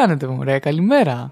[0.00, 1.30] κάνετε, μωρέ, καλημέρα.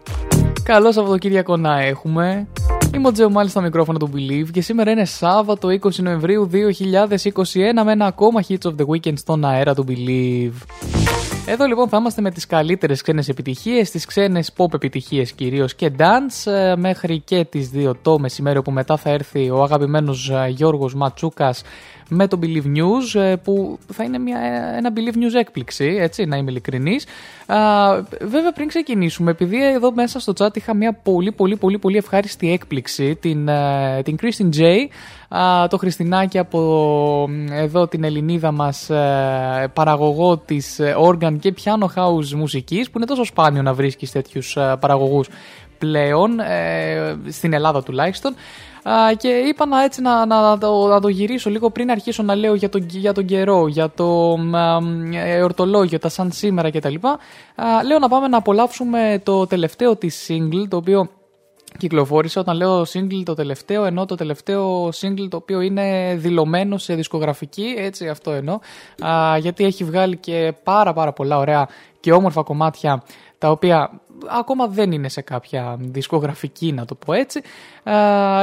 [0.62, 2.46] Καλό Σαββατοκύριακο να έχουμε.
[2.94, 6.56] Είμαι ο Τζέο μάλιστα στο μικρόφωνο του Believe και σήμερα είναι Σάββατο 20 Νοεμβρίου 2021
[7.84, 10.62] με ένα ακόμα Hits of the Weekend στον αέρα του Believe.
[11.46, 15.92] Εδώ λοιπόν θα είμαστε με τις καλύτερες ξένες επιτυχίες, τις ξένες pop επιτυχίες κυρίως και
[15.98, 20.48] dance ε, μέχρι και τις 2 το μεσημέρι όπου μετά θα έρθει ο αγαπημένος ε,
[20.48, 21.62] Γιώργος Ματσούκας
[22.08, 24.38] με το Believe News ε, που θα είναι μια,
[24.76, 27.06] ένα Believe News έκπληξη, έτσι, να είμαι ειλικρινής.
[27.46, 27.56] Α,
[28.20, 32.52] βέβαια πριν ξεκινήσουμε, επειδή εδώ μέσα στο chat είχα μια πολύ πολύ πολύ πολύ ευχάριστη
[32.52, 34.86] έκπληξη, την, ε, την Christine J,
[35.38, 41.54] α, το Χριστινάκι από ε, εδώ την Ελληνίδα μας ε, παραγωγό της ε, organ και
[41.64, 45.28] piano house μουσικής που είναι τόσο σπάνιο να βρίσκεις τέτοιους ε, παραγωγούς
[45.78, 48.34] πλέον, ε, στην Ελλάδα τουλάχιστον.
[48.88, 52.34] Α, και είπα να, έτσι, να, να, το, να το γυρίσω λίγο πριν αρχίσω να
[52.34, 54.78] λέω για τον, για τον καιρό, για το α,
[55.12, 56.94] ε, εορτολόγιο, τα σαν σήμερα κτλ.
[57.04, 61.08] Α, λέω να πάμε να απολαύσουμε το τελευταίο της single, το οποίο
[61.78, 62.38] κυκλοφόρησε.
[62.38, 67.74] Όταν λέω single το τελευταίο, ενώ το τελευταίο single το οποίο είναι δηλωμένο σε δισκογραφική,
[67.78, 68.58] έτσι αυτό εννοώ,
[69.04, 71.68] α, γιατί έχει βγάλει και πάρα πάρα πολλά ωραία
[72.00, 73.02] και όμορφα κομμάτια
[73.38, 77.40] τα οποία ακόμα δεν είναι σε κάποια δισκογραφική να το πω έτσι.
[77.82, 77.94] Α,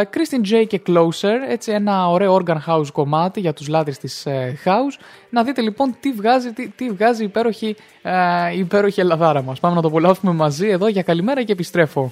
[0.01, 4.57] Christine J και Closer, έτσι ένα ωραίο organ house κομμάτι για τους λάτρεις της ε,
[4.65, 5.01] house.
[5.29, 9.59] Να δείτε λοιπόν τι βγάζει, τι, τι βγάζει η υπέροχη, ε, η υπέροχη Ελλαδάρα μας.
[9.59, 12.11] Πάμε να το απολαύσουμε μαζί εδώ για καλημέρα και επιστρέφω.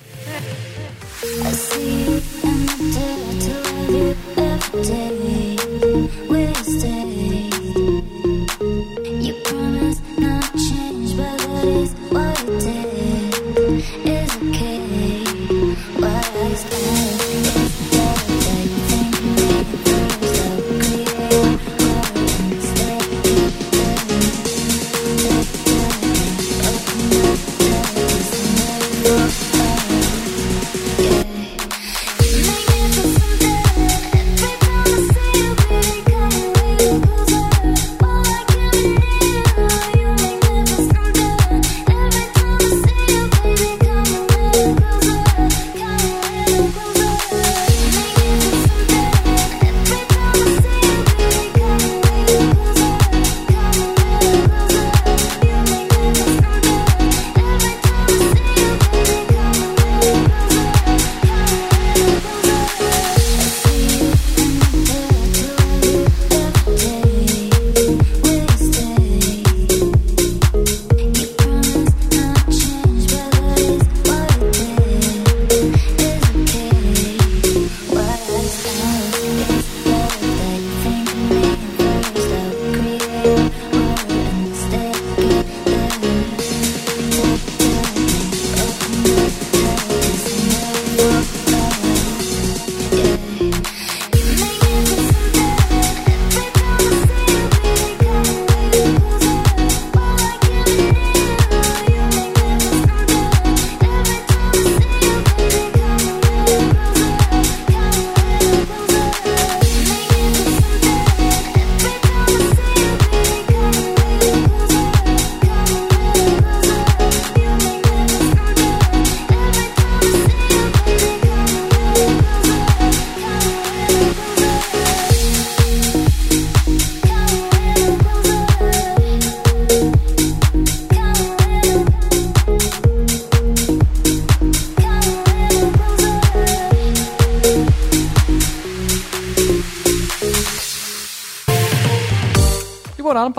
[3.86, 5.23] Every promise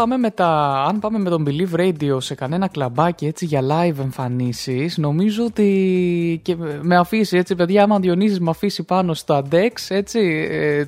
[0.05, 3.99] πάμε, με τα, αν πάμε με τον Believe Radio σε κανένα κλαμπάκι έτσι για live
[3.99, 9.43] εμφανίσεις, νομίζω ότι και με αφήσει έτσι, παιδιά, άμα ο Διονύσης με αφήσει πάνω στα
[9.51, 10.85] Dex, έτσι, ε,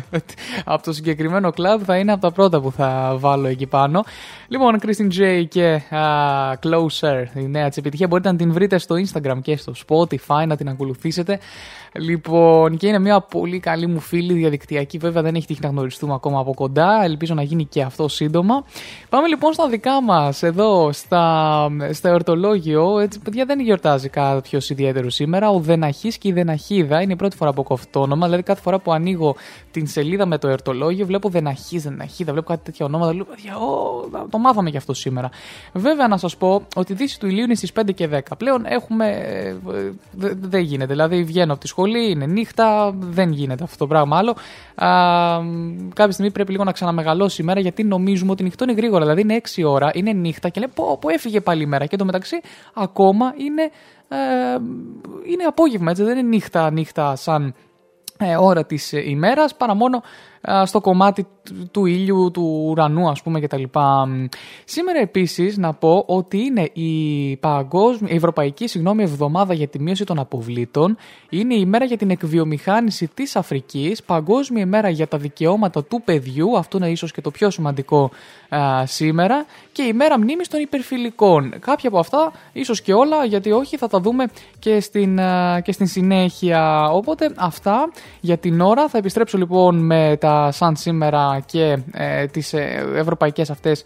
[0.64, 4.04] από το συγκεκριμένο κλαμπ θα είναι από τα πρώτα που θα βάλω εκεί πάνω.
[4.48, 8.94] Λοιπόν, Christine J και uh, Closer, η νέα της επιτυχία, μπορείτε να την βρείτε στο
[8.94, 11.38] Instagram και στο Spotify, να την ακολουθήσετε.
[11.94, 14.98] Λοιπόν, και είναι μια πολύ καλή μου φίλη διαδικτυακή.
[14.98, 17.04] Βέβαια δεν έχει τύχει να γνωριστούμε ακόμα από κοντά.
[17.04, 18.64] Ελπίζω να γίνει και αυτό σύντομα.
[19.08, 22.98] Πάμε λοιπόν στα δικά μας εδώ, στα, στα εορτολόγιο.
[22.98, 25.50] Έτσι, παιδιά δεν γιορτάζει κάποιος ιδιαίτερος σήμερα.
[25.50, 28.24] Ο Δεναχής και η Δεναχίδα είναι η πρώτη φορά που έχω αυτό το όνομα.
[28.24, 29.36] Δηλαδή κάθε φορά που ανοίγω
[29.72, 33.14] την σελίδα με το εορτολόγιο βλέπω Δεναχή, Δεναχίδα, βλέπω κάτι τέτοια ονόματα.
[33.14, 35.30] Λέω, παιδιά, ο, το μάθαμε και αυτό σήμερα.
[35.72, 38.20] Βέβαια να σας πω ότι η δύση του ηλίου είναι στις 5 και 10.
[38.38, 39.06] Πλέον έχουμε.
[39.06, 39.54] Ε,
[40.40, 40.92] δεν γίνεται.
[40.92, 44.30] Δηλαδή βγαίνω από τη σχολή σχολή, είναι νύχτα, δεν γίνεται αυτό το πράγμα άλλο.
[44.74, 44.88] Α,
[45.94, 49.00] κάποια στιγμή πρέπει λίγο να ξαναμεγαλώσει η μέρα γιατί νομίζουμε ότι νυχτώνει γρήγορα.
[49.00, 51.86] Δηλαδή είναι 6 ώρα, είναι νύχτα και λέει πω, πω έφυγε πάλι η μέρα.
[51.86, 52.40] Και μεταξύ
[52.74, 53.62] ακόμα είναι,
[54.08, 54.58] ε,
[55.32, 57.52] είναι απόγευμα, έτσι δεν είναι νύχτα, νύχτα σαν ε,
[58.38, 60.02] ώρα της ημέρας παρά μόνο
[60.64, 61.26] στο κομμάτι
[61.70, 63.62] του ήλιου, του ουρανού ας πούμε κτλ.
[64.64, 70.04] Σήμερα επίσης να πω ότι είναι η, παγκόσμια, η Ευρωπαϊκή συγγνώμη, Εβδομάδα για τη Μείωση
[70.04, 70.96] των Αποβλήτων,
[71.28, 76.58] είναι η ημέρα για την εκβιομηχάνηση της Αφρικής, Παγκόσμια ημέρα για τα δικαιώματα του παιδιού,
[76.58, 78.10] αυτό είναι ίσως και το πιο σημαντικό
[78.84, 81.54] σήμερα, και η μέρα μνήμης των υπερφιλικών.
[81.60, 84.24] Κάποια από αυτά, ίσως και όλα, γιατί όχι θα τα δούμε
[84.58, 85.18] και στην,
[85.62, 86.90] και στην συνέχεια.
[86.90, 87.90] Οπότε αυτά
[88.20, 88.88] για την ώρα.
[88.88, 93.84] Θα επιστρέψω λοιπόν με τα σαν σήμερα και ε, τις ε, ευρωπαϊκές αυτές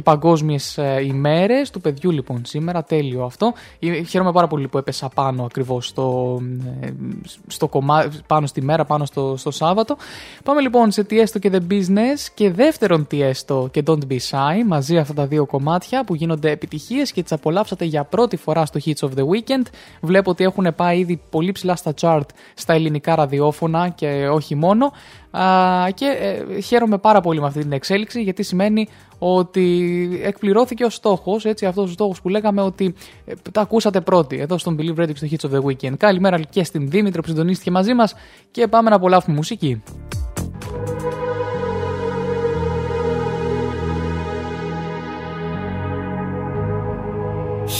[0.00, 2.84] και παγκόσμιες ημέρες του παιδιού λοιπόν σήμερα.
[2.84, 3.52] Τέλειο αυτό.
[3.78, 6.38] Ε, χαίρομαι πάρα πολύ που έπεσα πάνω ακριβώς στο,
[6.80, 6.88] ε,
[7.46, 9.96] στο κομμάτι, πάνω στη μέρα, πάνω στο, στο Σάββατο.
[10.44, 14.64] Πάμε λοιπόν σε Tiesto και The Business και δεύτερον Tiesto και Don't Be Shy.
[14.66, 18.80] Μαζί αυτά τα δύο κομμάτια που γίνονται επιτυχίες και τις απολαύσατε για πρώτη φορά στο
[18.84, 19.66] Hits of the Weekend.
[20.00, 24.92] Βλέπω ότι έχουν πάει ήδη πολύ ψηλά στα chart στα ελληνικά ραδιόφωνα και όχι μόνο.
[25.30, 25.44] Α,
[25.94, 28.88] και ε, χαίρομαι πάρα πολύ με αυτή την εξέλιξη γιατί σημαίνει
[29.22, 32.94] ότι εκπληρώθηκε ο στόχος, έτσι, αυτός ο στόχος που λέγαμε ότι
[33.24, 35.96] ε, τα ακούσατε πρώτοι εδώ στον Believe Radio στο Hits of the Weekend.
[35.96, 38.14] Καλημέρα και στην Δήμητρο που συντονίστηκε μαζί μας
[38.50, 39.82] και πάμε να απολαύσουμε μουσική.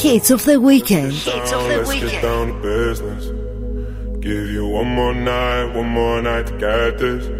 [0.02, 1.12] Hits of the weekend.
[1.12, 2.22] Hits of the weekend.
[2.22, 3.24] down to business.
[4.20, 7.39] Give you one more night, one more night to get this.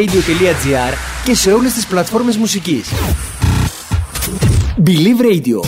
[0.00, 2.88] blvradio.gr και σε όλες τις πλατφόρμες μουσικής.
[4.86, 5.60] Believe Radio.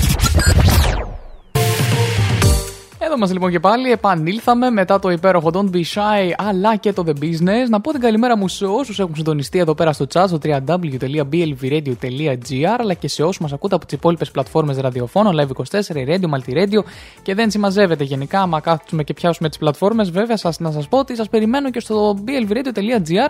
[2.99, 7.05] Εδώ μας λοιπόν και πάλι επανήλθαμε μετά το υπέροχο Don't Be Shy αλλά και το
[7.07, 7.69] The Business.
[7.69, 12.77] Να πω την καλημέρα μου σε όσους έχουν συντονιστεί εδώ πέρα στο chat στο www.blvradio.gr
[12.79, 15.53] αλλά και σε όσους μας ακούτε από τις υπόλοιπες πλατφόρμες ραδιοφώνων Live 24,
[16.07, 16.83] Radio, Multiradio
[17.23, 20.99] και δεν συμμαζεύεται γενικά άμα κάθουμε και πιάσουμε τις πλατφόρμες βέβαια σας, να σας πω
[20.99, 23.29] ότι σας περιμένω και στο blvradio.gr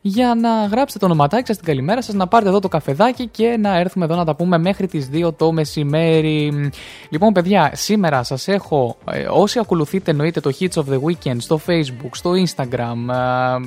[0.00, 3.56] για να γράψετε το ονοματάκι σας, την καλημέρα σας, να πάρετε εδώ το καφεδάκι και
[3.60, 6.70] να έρθουμε εδώ να τα πούμε μέχρι τις 2 το μεσημέρι.
[7.08, 11.60] Λοιπόν, παιδιά, σήμερα σας έχω, ε, όσοι ακολουθείτε εννοείται το Hits of the Weekend στο
[11.66, 13.14] Facebook, στο Instagram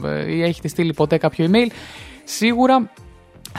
[0.03, 1.71] ε, ή έχετε στείλει ποτέ κάποιο email,
[2.23, 2.91] σίγουρα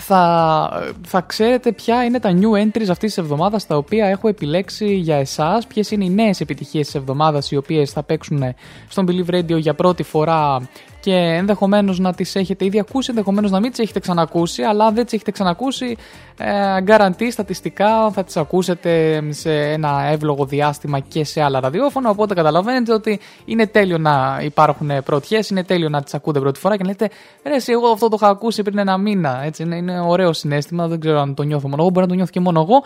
[0.01, 4.95] θα, θα ξέρετε ποια είναι τα new entries αυτής της εβδομάδας τα οποία έχω επιλέξει
[4.95, 8.55] για εσάς, ποιες είναι οι νέες επιτυχίες της εβδομάδας οι οποίες θα παίξουν
[8.89, 10.69] στον Believe Radio για πρώτη φορά
[11.09, 14.95] και ενδεχομένως να τις έχετε ήδη ακούσει, ενδεχομένως να μην τις έχετε ξανακούσει, αλλά αν
[14.95, 15.97] δεν τις έχετε ξανακούσει,
[16.39, 22.11] ε, γκαραντί στατιστικά θα τις ακούσετε σε ένα εύλογο διάστημα και σε άλλα ραδιόφωνα.
[22.11, 26.77] Οπότε καταλαβαίνετε ότι είναι τέλειο να υπάρχουν πρωτιές, είναι τέλειο να τις ακούτε πρώτη φορά
[26.77, 27.11] και να λέτε
[27.45, 29.43] Ρε, εσύ, εγώ αυτό το είχα ακούσει πριν ένα μήνα.
[29.45, 32.15] Έτσι, είναι, είναι ωραίο συνέστημα, δεν ξέρω αν το νιώθω μόνο εγώ, μπορεί να το
[32.15, 32.83] νιώθω και μόνο εγώ.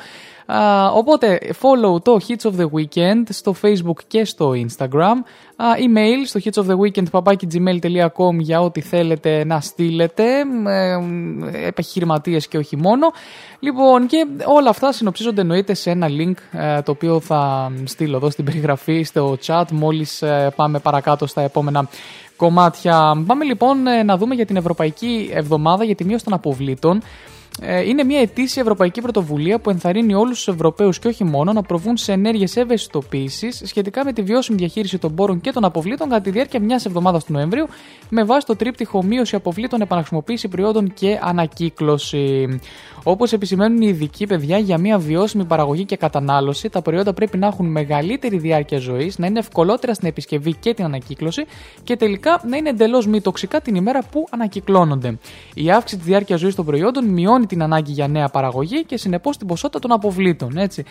[0.47, 5.17] Α, οπότε, follow το Hits of the Weekend στο Facebook και στο Instagram.
[5.57, 10.25] Α, email στο hitsoftheweekend.gmail.com για ό,τι θέλετε να στείλετε.
[10.67, 10.99] Ε,
[11.67, 13.13] επιχειρηματίες και όχι μόνο.
[13.61, 18.31] Λοιπόν, και όλα αυτά συνοψίζονται εννοείται σε ένα link ε, το οποίο θα στείλω εδώ
[18.31, 21.89] στην περιγραφή στο chat μόλις ε, πάμε παρακάτω στα επόμενα
[22.37, 23.23] κομμάτια.
[23.27, 27.03] Πάμε λοιπόν ε, να δούμε για την Ευρωπαϊκή Εβδομάδα για τη μείωση των αποβλήτων.
[27.61, 31.63] Ε, είναι μια ετήσια ευρωπαϊκή πρωτοβουλία που ενθαρρύνει όλους τους Ευρωπαίους και όχι μόνο να
[31.63, 36.21] προβούν σε ενέργειες ευαισθητοποίησης σχετικά με τη βιώσιμη διαχείριση των πόρων και των αποβλήτων κατά
[36.21, 37.67] τη διάρκεια μιας εβδομάδας του Νοεμβρίου,
[38.09, 42.59] με βάση το τρίπτυχο μείωση αποβλήτων, επαναχρησιμοποίηση προϊόντων και ανακύκλωση.
[43.05, 47.47] Όπως επισημαίνουν οι ειδικοί παιδιά για μια βιώσιμη παραγωγή και κατανάλωση, τα προϊόντα πρέπει να
[47.47, 51.45] έχουν μεγαλύτερη διάρκεια ζωής, να είναι ευκολότερα στην επισκευή και την ανακύκλωση
[51.85, 55.19] και τελικά να είναι εντελώς μη τοξικά την ημέρα που ανακυκλώνονται.
[55.55, 59.37] Η αύξηση της διάρκειας ζωής των προϊόντων μειώνει την ανάγκη για νέα παραγωγή και συνεπώς
[59.37, 60.57] την ποσότητα των αποβλήτων.
[60.57, 60.85] Έτσι.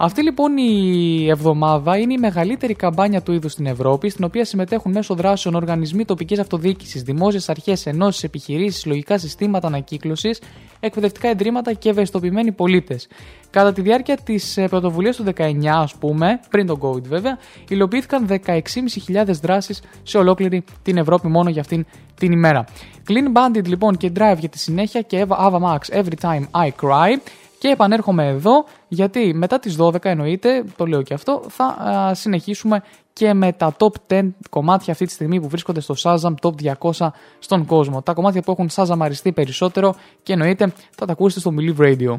[0.00, 4.92] Αυτή λοιπόν η εβδομάδα είναι η μεγαλύτερη καμπάνια του είδους στην Ευρώπη, στην οποία συμμετέχουν
[4.92, 10.40] μέσω δράσεων οργανισμοί τοπικής αυτοδιοίκησης, δημόσιες αρχές, ενώσεις, επιχειρήσεις, λογικά συστήματα ανακύκλωσης,
[10.80, 13.08] εκπαιδευτικά ιδρύματα και ευαισθητοποιημένοι πολίτες.
[13.50, 17.38] Κατά τη διάρκεια της ε, πρωτοβουλίας του 19, ας πούμε, πριν τον COVID βέβαια,
[17.68, 22.64] υλοποιήθηκαν 16.500 δράσεις σε ολόκληρη την Ευρώπη μόνο για αυτήν την ημέρα.
[23.08, 27.20] Clean Bandit λοιπόν και Drive για τη συνέχεια και Ava Max Every Time I Cry.
[27.58, 33.34] Και επανέρχομαι εδώ γιατί μετά τις 12 εννοείται, το λέω και αυτό, θα συνεχίσουμε και
[33.34, 37.64] με τα top 10 κομμάτια αυτή τη στιγμή που βρίσκονται στο Shazam Top 200 στον
[37.66, 38.02] κόσμο.
[38.02, 42.18] Τα κομμάτια που έχουν Shazam περισσότερο και εννοείται θα τα ακούσετε στο Believe Radio.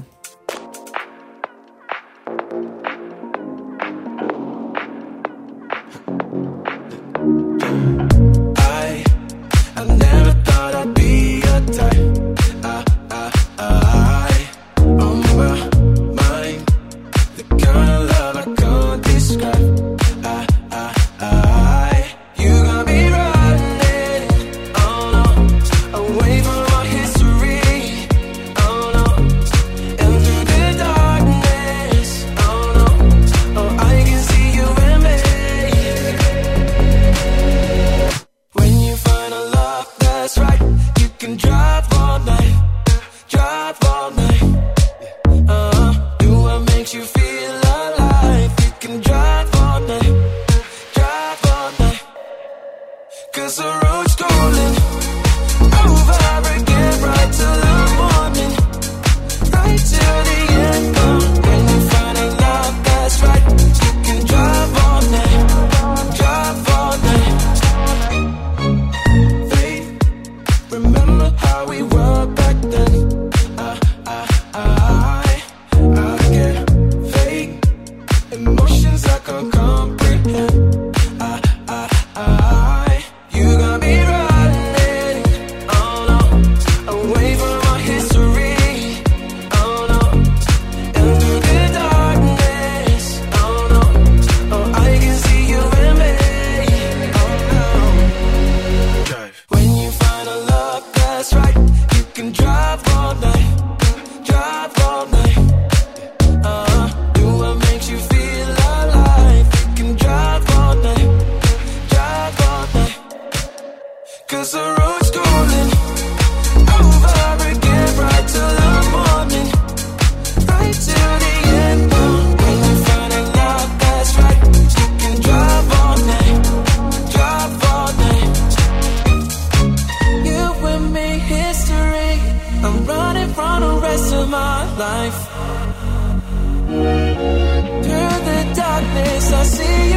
[139.60, 139.89] see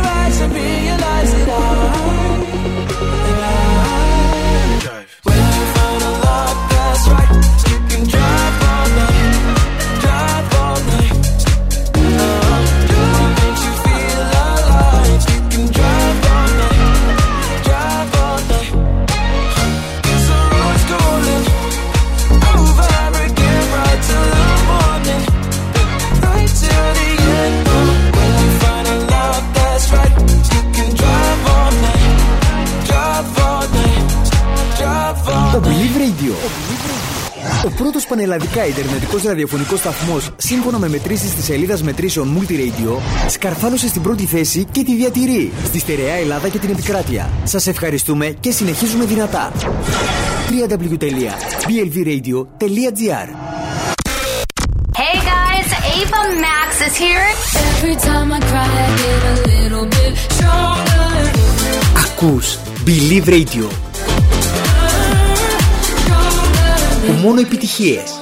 [38.34, 44.66] ελλαδικά Ιντερνετικός ραδιοφωνικός σταθμός σύμφωνα με μετρήσεις της σελίδας μετρήσεων Multiradio, σκαρφάλωσε στην πρώτη θέση
[44.72, 47.30] και τη διατηρεί στη στερεά Ελλάδα και την επικράτεια.
[47.44, 49.52] Σας ευχαριστούμε και συνεχίζουμε δυνατά.
[50.50, 53.28] www.blvradio.gr
[55.02, 57.28] Hey guys, Ava Max is here.
[57.82, 57.96] Every
[63.26, 63.66] Radio.
[67.22, 68.21] Μόνο επιτυχίες.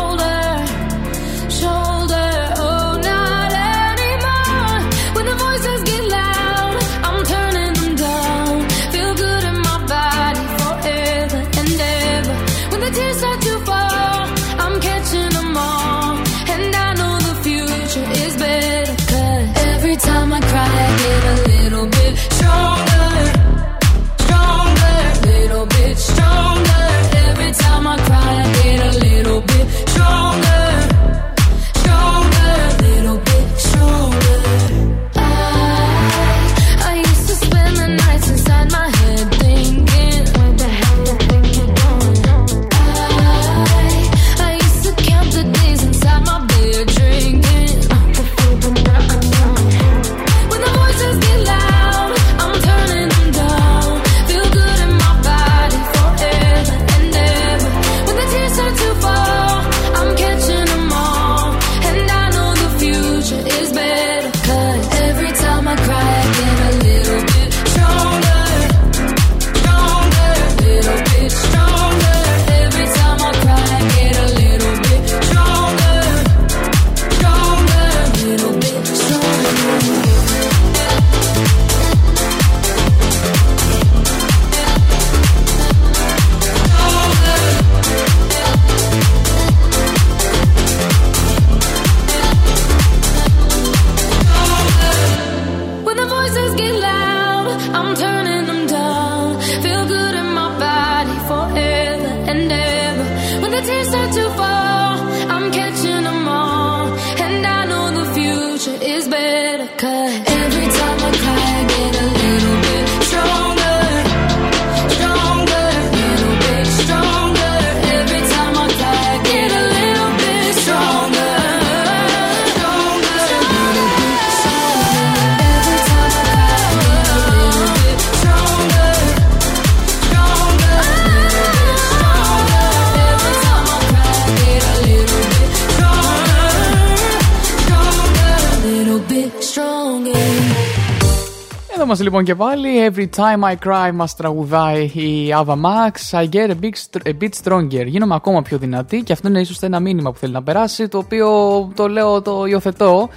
[141.91, 142.91] Είμαστε λοιπόν και πάλι.
[142.91, 146.19] Every time I cry μας τραγουδάει η Ava Max.
[146.19, 147.85] I get a, big, a bit stronger.
[147.85, 150.97] Γίνομαι ακόμα πιο δυνατή και αυτό είναι ίσως ένα μήνυμα που θέλει να περάσει, το
[150.97, 151.27] οποίο
[151.75, 153.09] το λέω, το υιοθετώ.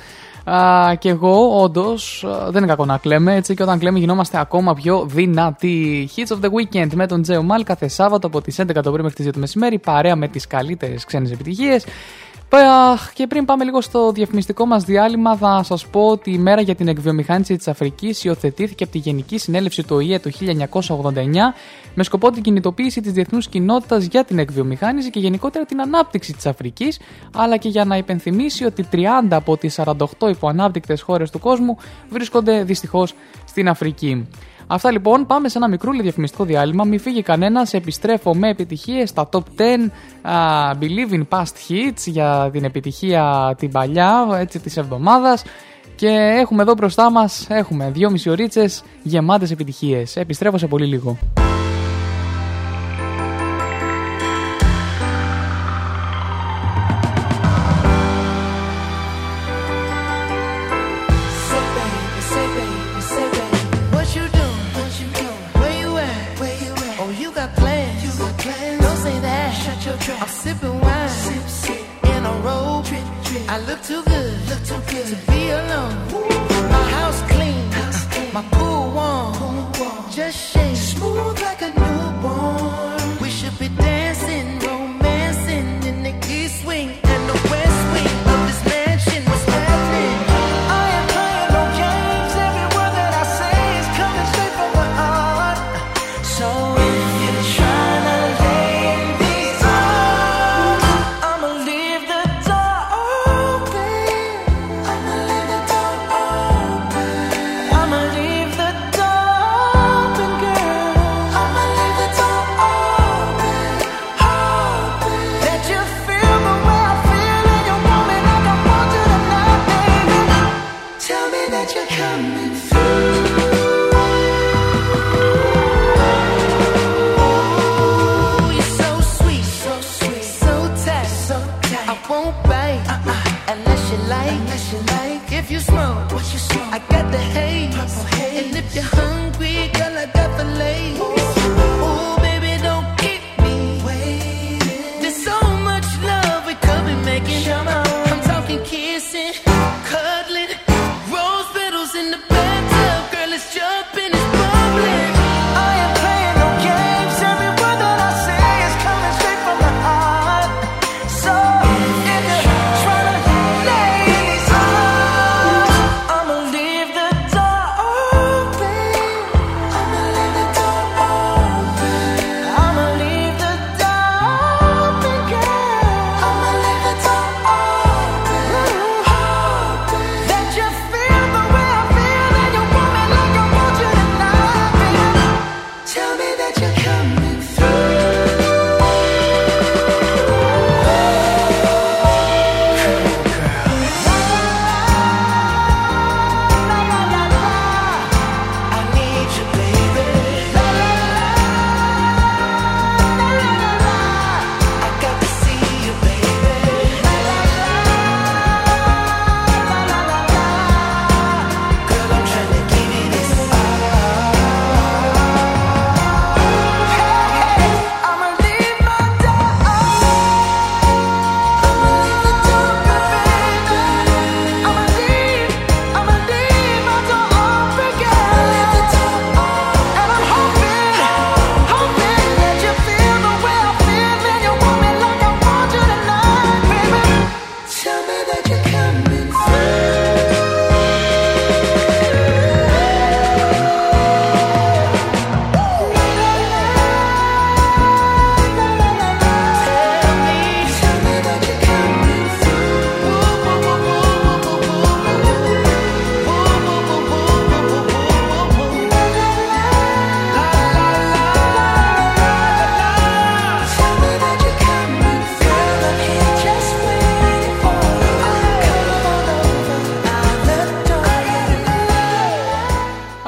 [0.44, 3.34] Α, και εγώ, όντως, δεν είναι κακό να κλαίμε.
[3.34, 6.08] Έτσι, και όταν κλαίμε, γινόμαστε ακόμα πιο δυνατοί.
[6.16, 9.02] Hits of the Weekend με τον Τζέο Μάλ κάθε Σάββατο από τις 11 το πρωί
[9.02, 11.84] μέχρι τις 2 το μεσημέρι, παρέα με τις καλύτερες ξένες επιτυχίες.
[13.14, 16.74] Και πριν πάμε λίγο στο διαφημιστικό μας διάλειμμα, θα σας πω ότι η μέρα για
[16.74, 21.54] την εκβιομηχάνηση της Αφρικής υιοθετήθηκε από τη Γενική Συνέλευση του ΟΗΕ το 1989
[21.94, 26.46] με σκοπό την κινητοποίηση της διεθνούς κοινότητας για την εκβιομηχάνηση και γενικότερα την ανάπτυξη της
[26.46, 27.00] Αφρικής,
[27.34, 29.94] αλλά και για να υπενθυμίσει ότι 30 από τις 48
[30.28, 31.76] υποανάπτυκτες χώρες του κόσμου
[32.08, 33.14] βρίσκονται δυστυχώς
[33.44, 34.28] στην Αφρική.
[34.66, 36.84] Αυτά λοιπόν, πάμε σε ένα μικρούλι διαφημιστικό διάλειμμα.
[36.84, 37.74] Μην φύγει κανένας.
[37.74, 39.42] Επιστρέφω με επιτυχίες στα top 10
[40.22, 45.44] uh, Believe in Past Hits για την επιτυχία την παλιά έτσι της εβδομάδας.
[45.94, 46.08] Και
[46.40, 48.30] έχουμε εδώ μπροστά μας έχουμε δύο μισή
[49.02, 50.16] γεμάτες επιτυχίες.
[50.16, 51.18] Επιστρέφω σε πολύ λίγο.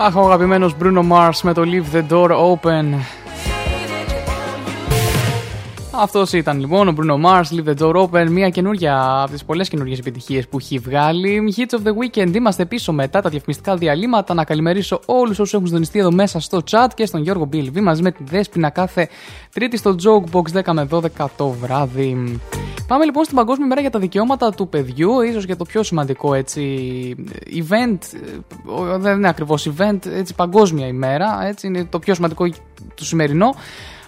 [0.07, 2.85] Αχ, ο αγαπημένος Bruno Mars με το Leave the Door Open.
[5.91, 9.69] Αυτός ήταν λοιπόν ο Bruno Mars, Leave the Door Open, μια καινούργια από τις πολλές
[9.69, 11.55] καινούργιες επιτυχίες που έχει βγάλει.
[11.57, 14.35] Hits of the Weekend, είμαστε πίσω μετά τα διαφημιστικά διαλύματα.
[14.35, 18.03] Να καλημερίσω όλους όσους έχουν συντονιστεί εδώ μέσα στο chat και στον Γιώργο Μπίλβι μαζί
[18.03, 19.09] με τη Δέσπινα κάθε
[19.53, 22.41] Τρίτη στο Jokebox 10 με 12 το βράδυ.
[22.87, 26.35] Πάμε λοιπόν στην Παγκόσμια Μέρα για τα Δικαιώματα του Παιδιού, ίσως για το πιο σημαντικό
[26.35, 26.63] έτσι
[27.47, 27.99] event,
[28.93, 32.49] ε, δεν είναι ακριβώς event, έτσι παγκόσμια ημέρα, έτσι είναι το πιο σημαντικό
[32.95, 33.55] του σημερινό.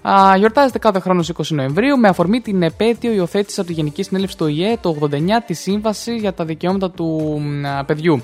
[0.02, 4.02] Α, γιορτάζεται κάθε χρόνος στις 20 Νοεμβρίου με αφορμή την επέτειο υιοθέτηση από τη Γενική
[4.02, 7.40] Συνέλευση του ΙΕ το 89 τη Σύμβαση για τα Δικαιώματα του
[7.78, 8.22] α, Παιδιού.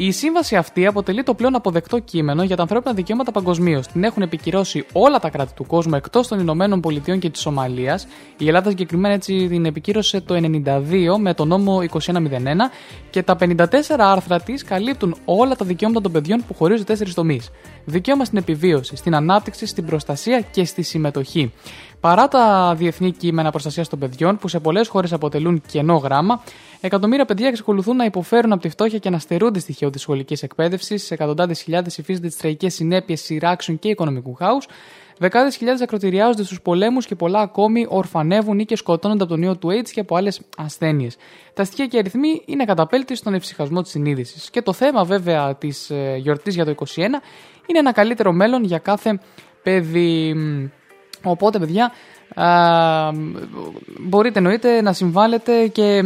[0.00, 3.86] Η σύμβαση αυτή αποτελεί το πλέον αποδεκτό κείμενο για τα ανθρώπινα δικαιώματα παγκοσμίως.
[3.86, 8.06] Την έχουν επικυρώσει όλα τα κράτη του κόσμου εκτός των Ηνωμένων Πολιτειών και της Σομαλίας.
[8.38, 12.70] Η Ελλάδα συγκεκριμένα έτσι την επικύρωσε το 92 με το νόμο 2101
[13.10, 13.66] και τα 54
[13.98, 17.50] άρθρα της καλύπτουν όλα τα δικαιώματα των παιδιών που χωρίζουν τέσσερις τομείς.
[17.84, 21.52] Δικαίωμα στην επιβίωση, στην ανάπτυξη, στην προστασία και στη συμμετοχή.
[22.00, 26.42] Παρά τα διεθνή κείμενα προστασίας των παιδιών, που σε πολλές χώρες αποτελούν κενό γράμμα,
[26.80, 31.10] εκατομμύρια παιδιά εξακολουθούν να υποφέρουν από τη φτώχεια και να στερούνται στοιχείο της σχολικής εκπαίδευσης,
[31.10, 34.66] εκατοντάδες χιλιάδες υφίζονται τις τραγικές συνέπειες σειράξεων και οικονομικού χάους,
[35.18, 39.56] δεκάδες χιλιάδες ακροτηριάζονται στους πολέμους και πολλά ακόμη ορφανεύουν ή και σκοτώνονται από τον ιό
[39.56, 41.16] του AIDS και από άλλες ασθένειες.
[41.54, 44.50] Τα στοιχεία και αριθμοί είναι καταπέλτη στον ευσυχασμό της συνείδησης.
[44.50, 47.20] Και το θέμα βέβαια της γιορτής για το 2021
[47.66, 49.20] είναι ένα καλύτερο μέλλον για κάθε
[49.62, 50.36] παιδί.
[51.22, 51.90] Οπότε, παιδιά, α,
[54.00, 56.02] μπορείτε εννοείται να συμβάλλετε και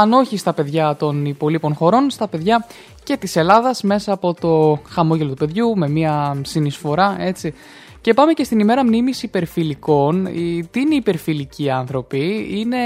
[0.00, 2.66] αν όχι στα παιδιά των υπολείπων χωρών, στα παιδιά
[3.04, 7.54] και της Ελλάδας μέσα από το χαμόγελο του παιδιού με μια συνεισφορά έτσι.
[8.00, 10.26] Και πάμε και στην ημέρα μνήμης υπερφιλικών.
[10.26, 12.76] Η- Τι είναι οι υπερφιλικοί άνθρωποι; Είναι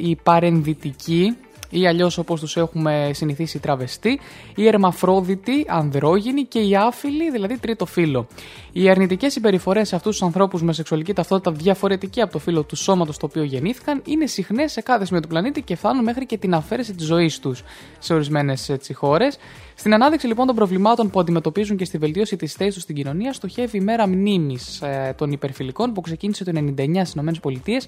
[0.00, 1.36] οι παρενδυτικοί
[1.74, 4.20] ή αλλιώς όπως τους έχουμε συνηθίσει τραβεστοί,
[4.54, 8.26] οι ερμαφρόδιτοι, ανδρόγυνοι και οι άφιλοι, δηλαδή τρίτο φύλλο.
[8.72, 12.76] Οι αρνητικές συμπεριφορές σε αυτούς τους ανθρώπους με σεξουαλική ταυτότητα διαφορετική από το φύλλο του
[12.76, 16.38] σώματος στο οποίο γεννήθηκαν είναι συχνές σε κάθε σημείο του πλανήτη και φτάνουν μέχρι και
[16.38, 17.62] την αφαίρεση της ζωής τους
[17.98, 19.38] σε ορισμένες χώρες.
[19.74, 23.32] Στην ανάδειξη λοιπόν των προβλημάτων που αντιμετωπίζουν και στη βελτίωση της θέσης του στην κοινωνία,
[23.32, 24.82] στοχεύει η μέρα μνήμης
[25.16, 27.80] των υπερφιλικών που ξεκίνησε το 1999 στις ΗΠΑ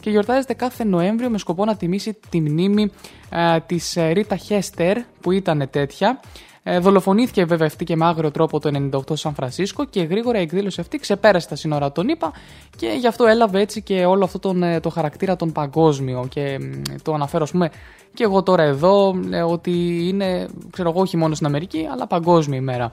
[0.00, 2.90] και γιορτάζεται κάθε Νοέμβριο με σκοπό να τιμήσει τη μνήμη
[3.30, 6.20] ε, της ε, Ρίτα Χέστερ που ήταν τέτοια.
[6.64, 10.38] Ε, δολοφονήθηκε βέβαια αυτή και με άγριο τρόπο το 98 στο Σαν Φρανσίσκο και γρήγορα
[10.38, 12.32] η εκδήλωση αυτή ξεπέρασε τα σύνορα των ΗΠΑ
[12.76, 16.58] και γι' αυτό έλαβε έτσι και όλο αυτό τον, ε, το χαρακτήρα τον παγκόσμιο και
[16.60, 17.70] μ, το αναφέρω ας πούμε
[18.14, 22.58] και εγώ τώρα εδώ ε, ότι είναι ξέρω εγώ όχι μόνο στην Αμερική αλλά παγκόσμια
[22.58, 22.92] ημέρα.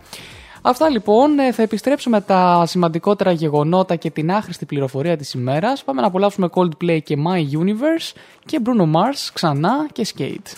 [0.61, 5.83] Αυτά λοιπόν, ε, θα επιστρέψουμε τα σημαντικότερα γεγονότα και την άχρηστη πληροφορία της ημέρας.
[5.83, 10.57] Πάμε να απολαύσουμε Coldplay και My Universe και Bruno Mars ξανά και Skate.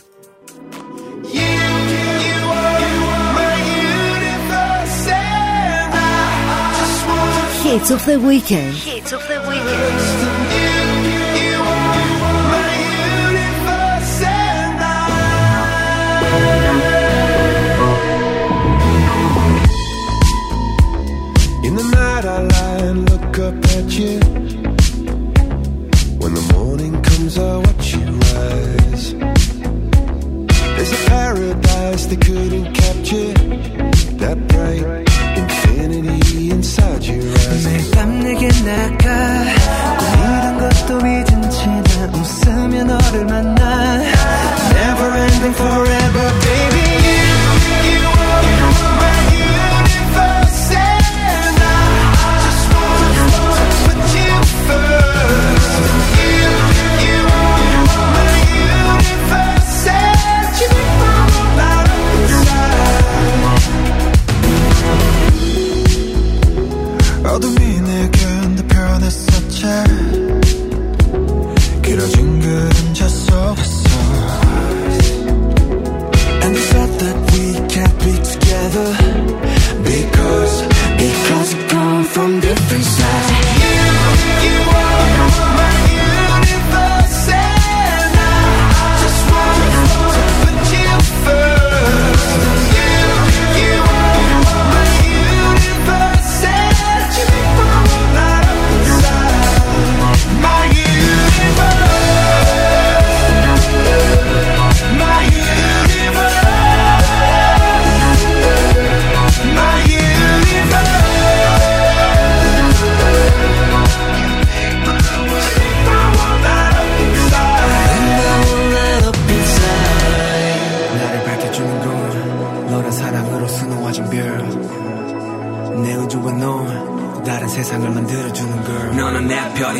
[7.71, 8.75] Hits of the weekend.
[8.75, 9.95] Hits of the weekend.
[21.63, 24.19] In the night I lie and look up at you.
[26.19, 28.05] When the morning comes, I watch you
[28.35, 29.13] rise.
[30.75, 33.33] There's a paradise they couldn't capture.
[34.17, 35.10] That bright
[36.01, 37.67] infinity inside your eyes.
[37.67, 39.43] 매일 밤 내게 나가
[39.97, 44.01] 꿈이란 것도 잊은 채난 웃으며 너를 만나
[44.71, 46.00] Never ending forever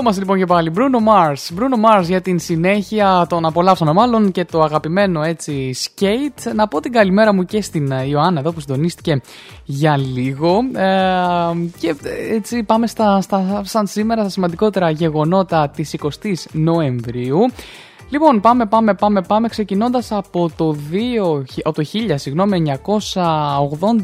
[0.00, 0.72] Καλό μα λοιπόν και πάλι.
[0.76, 1.58] Bruno Mars.
[1.58, 6.54] Bruno Mars για την συνέχεια των απολαύσεων μάλλον και το αγαπημένο έτσι skate.
[6.54, 9.20] Να πω την καλημέρα μου και στην ε, Ιωάννα εδώ που συντονίστηκε
[9.64, 10.58] για λίγο.
[10.74, 10.88] Ε,
[11.78, 11.94] και
[12.30, 16.08] έτσι πάμε στα, στα, σαν σήμερα στα σημαντικότερα γεγονότα της 20
[16.52, 17.38] Νοεμβρίου.
[18.10, 24.00] Λοιπόν, πάμε, πάμε, πάμε, πάμε, ξεκινώντας από το, 2, από το 1000, συγγνώμη, 989,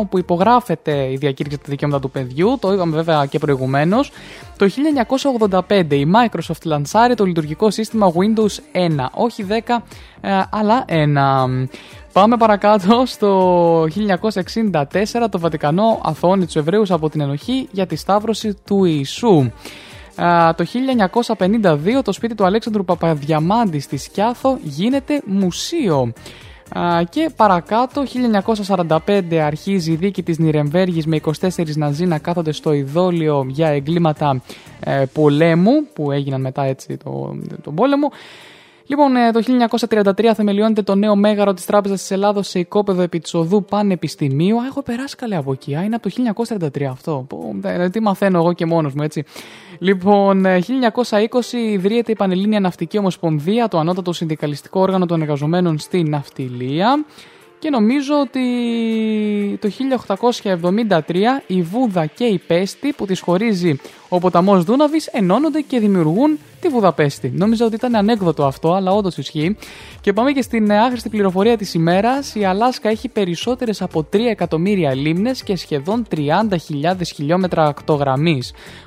[0.00, 4.10] όπου υπογράφεται η διακήρυξη τα δικαιώματα του παιδιού, το είπαμε βέβαια και προηγουμένως.
[4.56, 4.68] Το
[5.68, 9.82] 1985 η Microsoft λανσάρει το λειτουργικό σύστημα Windows 1, όχι 10,
[10.20, 11.68] ε, αλλά 1.
[12.12, 18.56] Πάμε παρακάτω στο 1964 το Βατικανό αθώνει τους Εβραίους από την ενοχή για τη σταύρωση
[18.64, 19.50] του Ιησού
[20.56, 20.64] το
[21.38, 26.12] 1952 το σπίτι του Αλέξανδρου Παπαδιαμάντη στη Σκιάθο γίνεται μουσείο.
[27.08, 28.02] Και παρακάτω,
[28.66, 34.42] 1945 αρχίζει η δίκη της Νιρεμβέργης με 24 Ναζί να κάθονται στο ειδόλιο για εγκλήματα
[34.80, 38.10] ε, πολέμου που έγιναν μετά έτσι το, τον πόλεμο.
[38.92, 39.42] Λοιπόν, ε, το
[39.88, 44.60] 1933 θεμελιώνεται το νέο μέγαρο της Τράπεζας της Ελλάδος σε οικόπεδο επί της οδού Πανεπιστημίου.
[44.60, 45.70] Α, έχω περάσει καλέ από εκεί.
[45.70, 46.14] είναι από το
[46.68, 47.26] 1943 αυτό.
[47.62, 49.24] Ε, τι μαθαίνω εγώ και μόνος μου, έτσι.
[49.78, 56.02] Λοιπόν, 1920 ε, ιδρύεται η Πανελλήνια Ναυτική Ομοσπονδία, το ανώτατο συνδικαλιστικό όργανο των εργαζομένων στη
[56.02, 57.04] ναυτιλία.
[57.58, 59.70] Και νομίζω ότι το
[60.88, 60.98] 1873
[61.46, 63.78] η Βούδα και η Πέστη που τις χωρίζει
[64.14, 67.32] ο ποταμός Δούναβης ενώνονται και δημιουργούν τη Βουδαπέστη.
[67.34, 69.56] Νόμιζα ότι ήταν ανέκδοτο αυτό, αλλά όντως ισχύει.
[70.00, 72.34] Και πάμε και στην άχρηστη πληροφορία της ημέρας.
[72.34, 78.42] Η Αλάσκα έχει περισσότερες από 3 εκατομμύρια λίμνες και σχεδόν 30.000 χιλιόμετρα ακτογραμμή.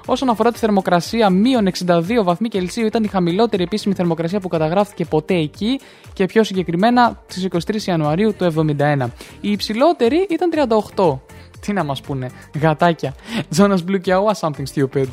[0.06, 5.06] Όσον αφορά τη θερμοκρασία, μείον 62 βαθμοί Κελσίου ήταν η χαμηλότερη επίσημη θερμοκρασία που καταγράφηκε
[5.06, 5.80] ποτέ εκεί
[6.14, 9.08] και πιο συγκεκριμένα στις 23 Ιανουαρίου του 1971.
[9.42, 10.50] Η υψηλότερη ήταν
[10.96, 11.35] 38.
[11.66, 13.14] Τι να μας πούνε, γατάκια.
[13.58, 15.08] Jonas Blue και Awa, something stupid.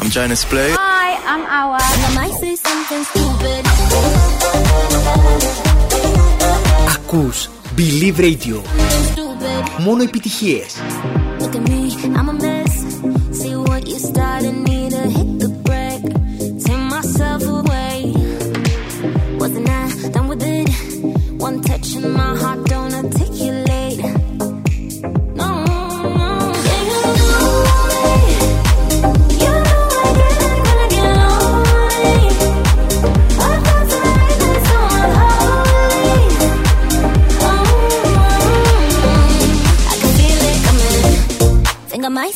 [0.00, 0.72] I'm Jonas Blue.
[0.74, 1.78] Hi, I'm Awa.
[1.92, 3.62] And I might say something stupid.
[6.94, 8.60] Ακούς Believe Radio.
[9.78, 10.74] Μόνο επιτυχίες.
[11.40, 11.82] Look at me,
[12.18, 12.74] I'm a mess.
[13.40, 16.08] See what you started, need to hit the brake.
[16.64, 17.96] Take myself away.
[19.40, 19.84] Wasn't I
[20.14, 20.68] done with it?
[21.46, 22.85] One touch and my heart don't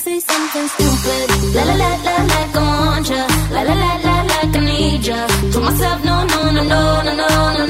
[0.05, 1.27] say something stupid.
[1.55, 3.23] La la la la like I want ya.
[3.55, 5.19] La la la la like I need ya.
[5.53, 7.70] Told myself no no no no no no no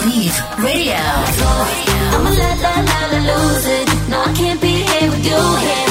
[0.00, 0.94] Believe Radio.
[0.94, 3.88] I'ma la la la la lose it.
[4.08, 5.87] No, I can't be here with you here.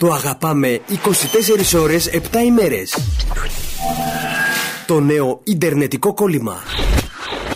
[0.00, 0.08] Το πιστεύουμε.
[0.08, 0.80] Το αγαπάμε
[1.74, 2.08] 24 ώρες 7
[2.46, 2.96] ημέρες.
[4.86, 6.56] Το νέο Ιντερνετικό κόλλημα.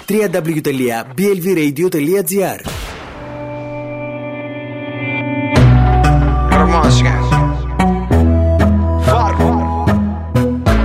[0.08, 2.60] www.blvradio.gr
[6.50, 7.20] Promotion.
[9.06, 9.50] Fargo.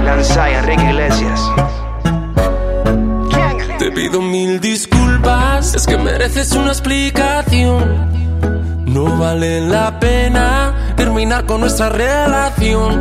[0.05, 1.39] Lanzai Enrique Iglesias.
[3.81, 7.81] Te pido mil disculpas, es que mereces una explicación.
[8.95, 10.47] No vale la pena
[10.99, 12.91] terminar con nuestra relación.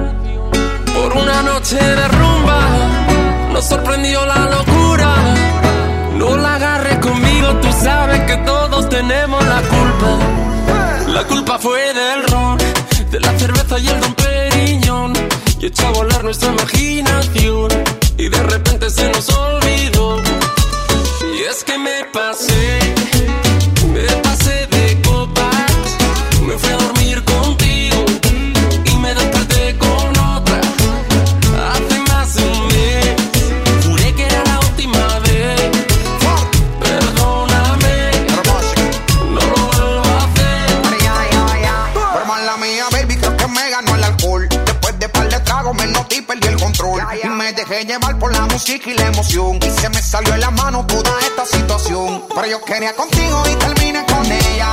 [0.94, 2.60] Por una noche de rumba,
[3.52, 5.10] nos sorprendió la locura.
[6.14, 10.10] No la agarres conmigo, tú sabes que todos tenemos la culpa.
[11.08, 12.56] La culpa fue del ron,
[13.10, 15.12] de la cerveza y el don Periñón.
[15.58, 17.68] Y echó a volar nuestra imaginación.
[18.16, 20.22] Y de repente se nos olvidó.
[21.36, 22.94] Y es que me pasé,
[48.58, 49.56] música y la emoción.
[49.64, 52.24] Y se me salió en la mano toda esta situación.
[52.34, 54.70] Pero yo quería contigo y terminé con ella.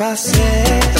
[0.00, 0.99] Tá passei.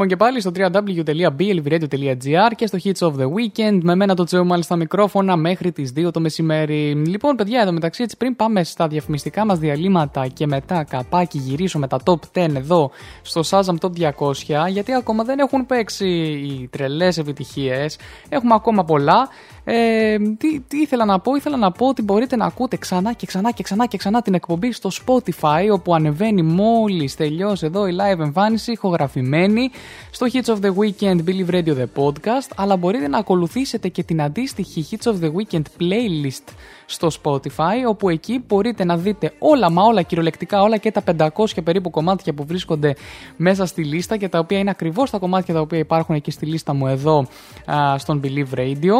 [0.00, 3.78] Λοιπόν και πάλι στο www.blvradio.gr και στο Hits of the Weekend.
[3.82, 6.94] Με μένα το Τσέο μάλιστα μικρόφωνα μέχρι τις 2 το μεσημέρι.
[7.06, 11.78] Λοιπόν, παιδιά, εδώ μεταξύ, έτσι πριν πάμε στα διαφημιστικά μας διαλύματα και μετά καπάκι γυρίσω
[11.78, 12.90] με τα top 10 εδώ
[13.22, 17.98] στο Shazam Top 200, γιατί ακόμα δεν έχουν παίξει οι τρελές επιτυχίες.
[18.28, 19.28] Έχουμε ακόμα πολλά.
[19.64, 23.26] Ε, τι, τι ήθελα να πω, ήθελα να πω ότι μπορείτε να ακούτε ξανά και
[23.26, 27.96] ξανά και ξανά και ξανά την εκπομπή στο Spotify, όπου ανεβαίνει μόλις τελειώσει εδώ η
[28.00, 29.70] live εμφάνιση, ηχογραφημένη,
[30.10, 34.22] στο Hits of the Weekend Believe Radio The Podcast, αλλά μπορείτε να ακολουθήσετε και την
[34.22, 36.44] αντίστοιχη Hits of the Weekend playlist
[36.90, 41.02] στο Spotify, όπου εκεί μπορείτε να δείτε όλα μα όλα κυριολεκτικά, όλα και τα
[41.34, 42.94] 500 περίπου κομμάτια που βρίσκονται
[43.36, 46.46] μέσα στη λίστα και τα οποία είναι ακριβώς τα κομμάτια τα οποία υπάρχουν εκεί στη
[46.46, 47.26] λίστα μου εδώ
[47.72, 48.92] α, στον Believe Radio.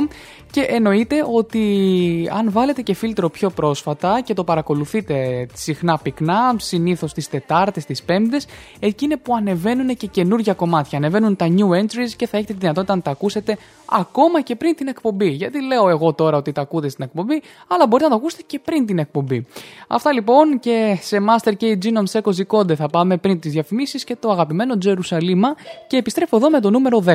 [0.50, 1.60] Και εννοείται ότι
[2.32, 8.02] αν βάλετε και φίλτρο πιο πρόσφατα και το παρακολουθείτε συχνά πυκνά, συνήθως τις Τετάρτες, τις
[8.02, 8.46] Πέμπτες,
[8.80, 10.98] εκεί είναι που ανεβαίνουν και καινούργια κομμάτια.
[10.98, 13.58] Ανεβαίνουν τα new entries και θα έχετε τη δυνατότητα να τα ακούσετε
[13.90, 15.28] ακόμα και πριν την εκπομπή.
[15.28, 18.58] Γιατί λέω εγώ τώρα ότι τα ακούτε στην εκπομπή, αλλά μπορείτε να τα ακούσετε και
[18.58, 19.46] πριν την εκπομπή.
[19.88, 24.16] Αυτά λοιπόν και σε Master και Genome Seco Zikonde θα πάμε πριν τι διαφημίσει και
[24.16, 25.54] το αγαπημένο Τζερουσαλίμα
[25.86, 27.14] και επιστρέφω εδώ με το νούμερο 10.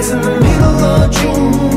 [0.00, 1.69] lies in the middle of June.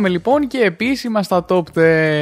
[0.00, 1.62] Μπήκαμε λοιπόν και επίσημα στα top 10.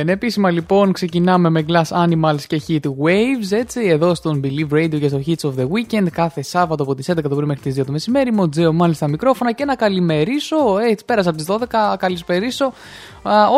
[0.06, 3.50] Επίσημα λοιπόν ξεκινάμε με Glass Animals και Heat Waves.
[3.50, 6.06] Έτσι, εδώ στον Believe Radio και στο Hits of the Weekend.
[6.12, 8.32] Κάθε Σάββατο από τις 11 το πρωί μέχρι τις 2 το μεσημέρι.
[8.32, 10.56] Μοντζέο μάλιστα μικρόφωνα και να καλημερίσω.
[10.90, 11.96] Έτσι, πέρασα από τις 12.
[11.98, 12.72] Καλησπερίσω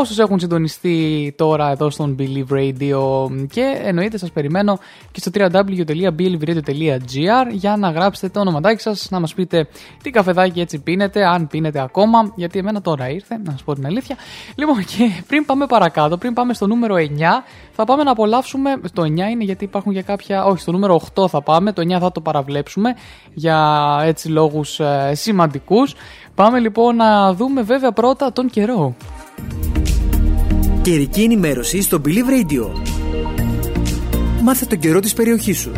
[0.00, 3.28] όσους έχουν συντονιστεί τώρα εδώ στον Believe Radio.
[3.50, 4.78] Και εννοείται σας περιμένω
[5.10, 9.66] και στο www.believeradio.gr για να γράψετε το ονοματάκι σας, να μας πείτε
[10.02, 12.32] τι καφεδάκι έτσι πίνετε, αν πίνετε ακόμα.
[12.34, 14.09] Γιατί εμένα τώρα ήρθε, να σας πω την αλήθεια.
[14.54, 16.98] Λοιπόν, και πριν πάμε παρακάτω, πριν πάμε στο νούμερο 9,
[17.72, 18.80] θα πάμε να απολαύσουμε.
[18.92, 20.44] Το 9 είναι γιατί υπάρχουν και κάποια.
[20.44, 21.72] Όχι, στο νούμερο 8 θα πάμε.
[21.72, 22.94] Το 9 θα το παραβλέψουμε
[23.34, 25.94] για έτσι λόγους ε, σημαντικούς.
[26.34, 28.96] Πάμε λοιπόν να δούμε βέβαια πρώτα τον καιρό.
[30.82, 32.82] Καιρική ενημέρωση στο Believe Radio.
[34.42, 35.72] Μάθε τον καιρό της περιοχής σου.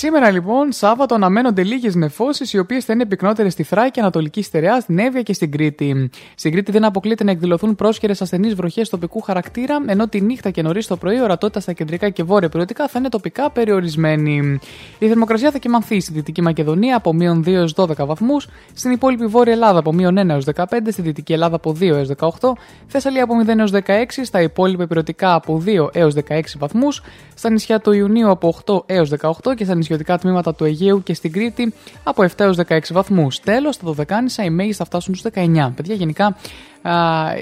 [0.00, 4.80] Σήμερα λοιπόν, Σάββατο, αναμένονται λίγες νεφώσεις, οι οποίες θα είναι πυκνότερες στη Θράκη, Ανατολική Στερεά,
[4.80, 6.10] στην Εύβοια και στην Κρήτη.
[6.34, 10.62] Στην Κρήτη δεν αποκλείται να εκδηλωθούν πρόσχερε ασθενείς βροχές τοπικού χαρακτήρα, ενώ τη νύχτα και
[10.62, 14.58] νωρίς το πρωί ορατότητα στα κεντρικά και βόρεια περιοδικά θα είναι τοπικά περιορισμένη.
[14.98, 19.26] Η θερμοκρασία θα κοιμανθεί στη Δυτική Μακεδονία από μείον 2 έως 12 βαθμούς, στην υπόλοιπη
[19.26, 22.52] Βόρεια Ελλάδα από μείον 1 έως 15, στη Δυτική Ελλάδα από 2 έως 18,
[22.86, 23.80] Θεσσαλία από 0 έως 16,
[24.22, 27.02] στα υπόλοιπα περιοδικά από 2 έως 16 βαθμούς,
[27.34, 31.14] στα νησιά του Ιουνίου από 8 έως 18 και στα νησιωτικά τμήματα του Αιγαίου και
[31.14, 31.72] στην Κρήτη
[32.02, 33.40] από 7 έως 16 βαθμούς.
[33.40, 35.72] Τέλος, στα Δωδεκάνησα οι μέγιστοι θα φτάσουν στους 19.
[35.76, 36.36] Παιδιά, γενικά
[36.82, 36.94] α,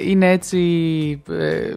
[0.06, 0.58] είναι έτσι.
[1.30, 1.74] Ε,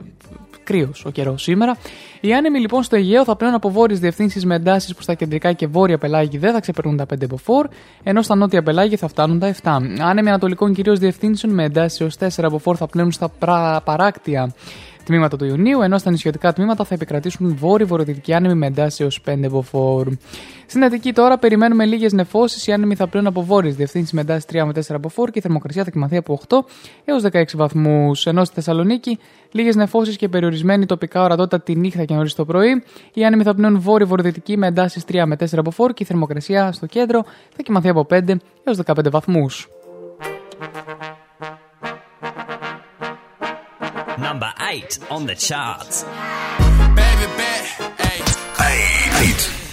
[0.70, 1.78] κρύος ο καιρός σήμερα.
[2.22, 5.54] Οι άνεμοι λοιπόν στο Αιγαίο θα πλέον από βόρειες διευθύνσεις με εντάσεις προς τα κεντρικά
[5.54, 7.68] και βόρεια πελάγια δεν θα ξεπερνούν τα 5 μποφόρ,
[8.04, 9.80] ενώ στα νότια πελάγια θα φτάνουν τα 7.
[10.00, 13.30] Άνεμοι ανατολικών κυρίως διευθύνσεων με εντάσεις έως 4 μποφόρ θα πλέον στα
[13.84, 14.54] παράκτια
[15.10, 19.50] τμήματα του Ιουνίου, ενώ στα νησιωτικά τμήματα θα επικρατήσουν βόρειο-βορειοδυτικοί άνεμοι με εντάσεις έως 5
[19.50, 20.08] μποφόρ.
[20.66, 22.68] Στην Αττική τώρα περιμένουμε λίγες νεφώσεις.
[22.68, 25.42] Οι άνεμοι θα πλέον από βόρειες διευθύνσεις με εντάσεις 3 με 4 μποφόρ και η
[25.42, 26.58] θερμοκρασία θα κοιμαθεί από 8
[27.06, 28.26] έως 16 βαθμούς.
[28.26, 29.20] Ενώ στη Θεσσαλονίκη
[29.52, 32.84] λίγες νεφώσεις και περιορισμένη τοπικά ορατότητα τη νύχτα και νωρίς το πρωί.
[33.14, 36.86] Οι άνεμοι θα πνέουν βόρειο-βορειοδυτικοί με εντάσεις 3 με 4 μποφόρ και η θερμοκρασία στο
[36.86, 37.24] κέντρο
[37.56, 39.70] θα κοιμαθεί από 5 έως 15 βαθμούς.
[44.20, 46.04] Number 8 on the charts.
[46.04, 47.66] Baby bet,
[48.60, 49.22] ayy.
[49.22, 49.69] Eight.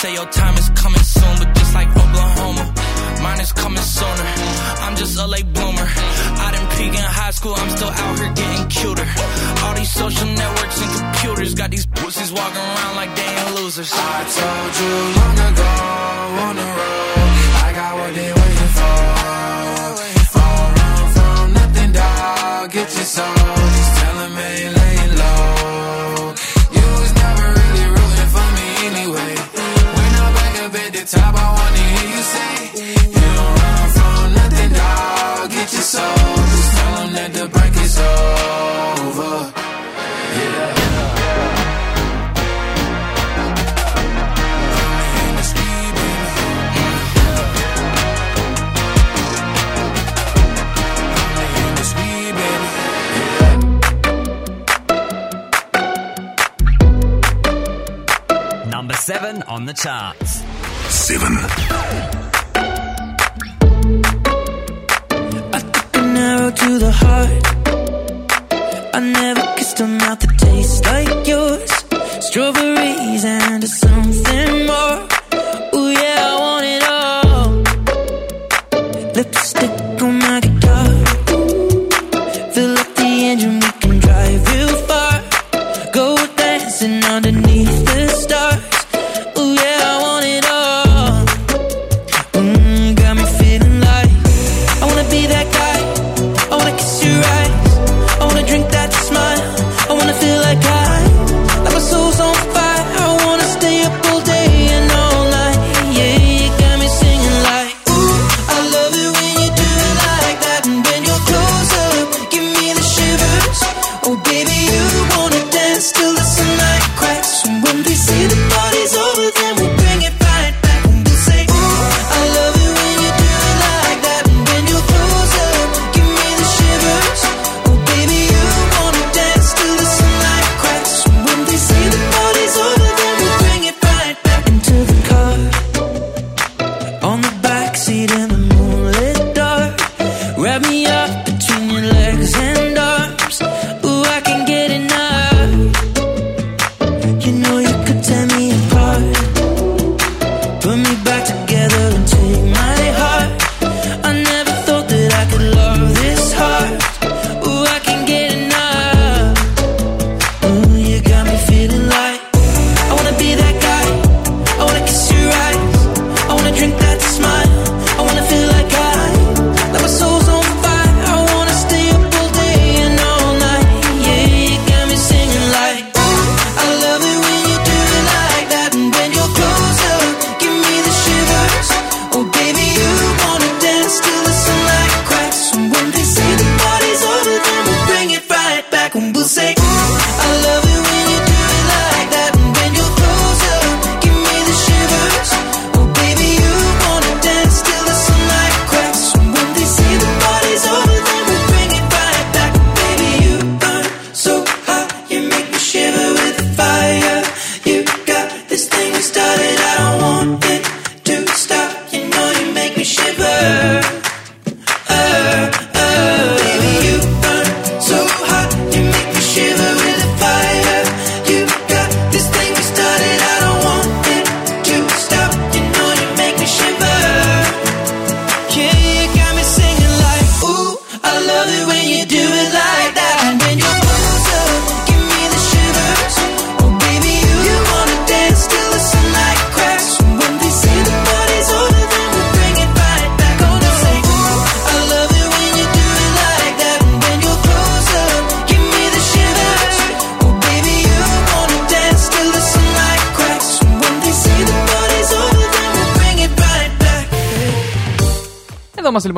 [0.00, 0.95] Say your time is coming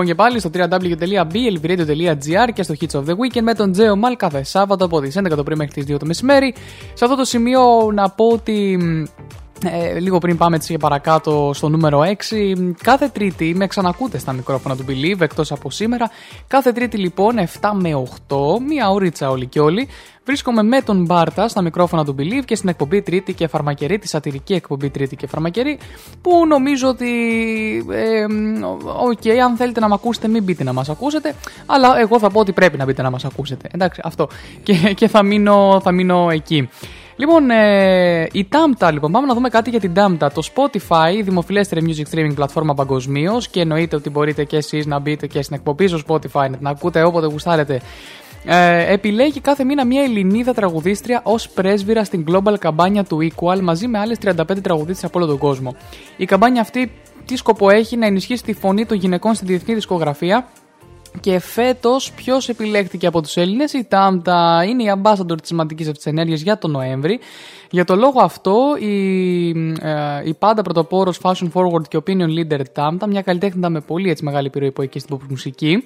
[0.09, 4.43] και πάλι στο www.blvradio.gr και στο Hits of the Weekend με τον Τζέο Μαλ κάθε
[4.43, 6.55] Σάββατο από τι 11 το πρωί μέχρι τις 2 το μεσημέρι.
[6.95, 7.61] Σε αυτό το σημείο
[7.93, 8.79] να πω ότι
[9.65, 14.77] ε, λίγο πριν πάμε έτσι παρακάτω στο νούμερο 6, κάθε Τρίτη με ξανακούτε στα μικρόφωνα
[14.77, 16.11] του Believe εκτός από σήμερα.
[16.47, 18.37] Κάθε Τρίτη λοιπόν 7 με 8,
[18.69, 19.89] μία ώριτσα όλοι και όλοι,
[20.29, 24.09] Βρίσκομαι με τον Μπάρτα στα μικρόφωνα του Believe και στην εκπομπή Τρίτη και Φαρμακερή, τη
[24.09, 25.79] σατυρική εκπομπή Τρίτη και Φαρμακερή,
[26.23, 27.07] που νομίζω ότι.
[29.03, 31.35] Οκ, ε, okay, αν θέλετε να με ακούσετε, μην μπείτε να μας ακούσετε.
[31.67, 33.69] Αλλά εγώ θα πω ότι πρέπει να μπείτε να μας ακούσετε.
[33.73, 34.29] Εντάξει, αυτό.
[34.63, 36.69] Και, και θα, μείνω, θα μείνω εκεί.
[37.17, 40.29] Λοιπόν, ε, η Tamta, λοιπόν, πάμε να δούμε κάτι για την Tamta.
[40.35, 44.99] Το Spotify, η δημοφιλέστερη music streaming πλατφόρμα παγκοσμίως, και εννοείται ότι μπορείτε και εσείς να
[44.99, 47.81] μπείτε και στην εκπομπή στο Spotify, να την ακούτε όποτε γουστάρετε
[48.45, 53.87] ε, επιλέγει κάθε μήνα μια Ελληνίδα τραγουδίστρια ως πρέσβειρα στην Global καμπάνια του Equal μαζί
[53.87, 55.77] με άλλες 35 τραγουδίστρες από όλο τον κόσμο.
[56.17, 56.93] Η καμπάνια αυτή
[57.25, 60.49] τι σκοπό έχει; Να ενισχύσει τη φωνή των γυναικών στη διεθνή δισκογραφία
[61.21, 66.07] και φέτος, ποιος επιλέχθηκε από τους Έλληνες, η Τάμτα είναι η ambassador της σημαντικής αυτής
[66.07, 67.21] ενέργειας για τον Νοέμβρη.
[67.71, 69.49] Για το λόγο αυτό, η,
[69.81, 74.25] ε, η πάντα πρωτοπόρος fashion forward και opinion leader Τάμτα, μια καλλιτέχνητα με πολύ έτσι,
[74.25, 75.85] μεγάλη επιρροή που έχει στην pop μουσική,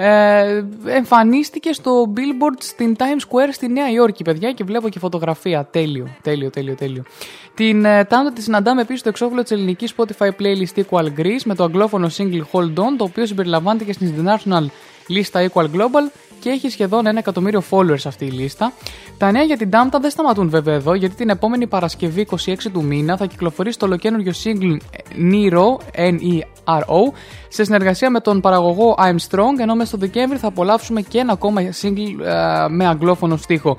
[0.00, 5.68] ε, εμφανίστηκε στο Billboard στην Times Square στη Νέα Υόρκη, παιδιά, και βλέπω και φωτογραφία.
[5.70, 7.02] Τέλειο, τέλειο, τέλειο, τέλειο.
[7.54, 11.54] Την ε, Τάμτα τη συναντάμε επίσης στο εξώφυλλο της ελληνικής Spotify playlist Equal Greece με
[11.54, 14.66] το αγγλόφωνο single Hold On, το οποίο συμπεριλαμβάνεται και στην international
[15.06, 16.10] λίστα Equal Global
[16.40, 18.72] και έχει σχεδόν ένα εκατομμύριο followers αυτή η λίστα.
[19.18, 22.36] Τα νέα για την Τάμτα δεν σταματούν βέβαια εδώ, γιατί την επόμενη Παρασκευή 26
[22.72, 24.76] του μήνα θα κυκλοφορήσει το ολοκένουργιο single
[25.32, 27.12] Nero, N-E-R-O,
[27.48, 31.32] σε συνεργασία με τον παραγωγό I'm Strong, ενώ μέσα στο Δεκέμβρη θα απολαύσουμε και ένα
[31.32, 33.76] ακόμα single ε, με αγγλόφωνο στίχο.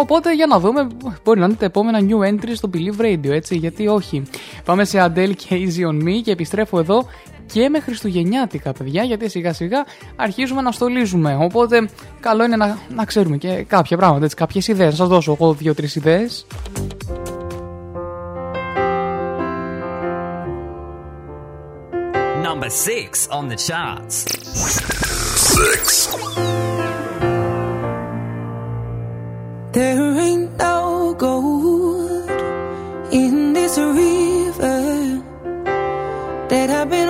[0.00, 0.86] Οπότε για να δούμε,
[1.24, 4.22] μπορεί να είναι τα επόμενα new entries στο Believe Radio, έτσι, γιατί όχι.
[4.64, 7.06] Πάμε σε Adele και Easy on Me και επιστρέφω εδώ
[7.52, 9.84] και με Χριστουγεννιάτικα, παιδιά, γιατί σιγά σιγά
[10.16, 11.36] αρχίζουμε να στολίζουμε.
[11.40, 11.88] Οπότε,
[12.20, 14.90] καλό είναι να, να ξέρουμε και κάποια πράγματα, έτσι, κάποιες ιδέες.
[14.90, 16.46] Να σας δώσω εγώ δύο-τρεις ιδέες.
[22.48, 24.16] Number six on the charts.
[25.56, 25.86] Six.
[29.76, 30.78] There ain't no
[31.24, 32.30] gold
[33.20, 34.37] in this river
[36.48, 37.08] that I've been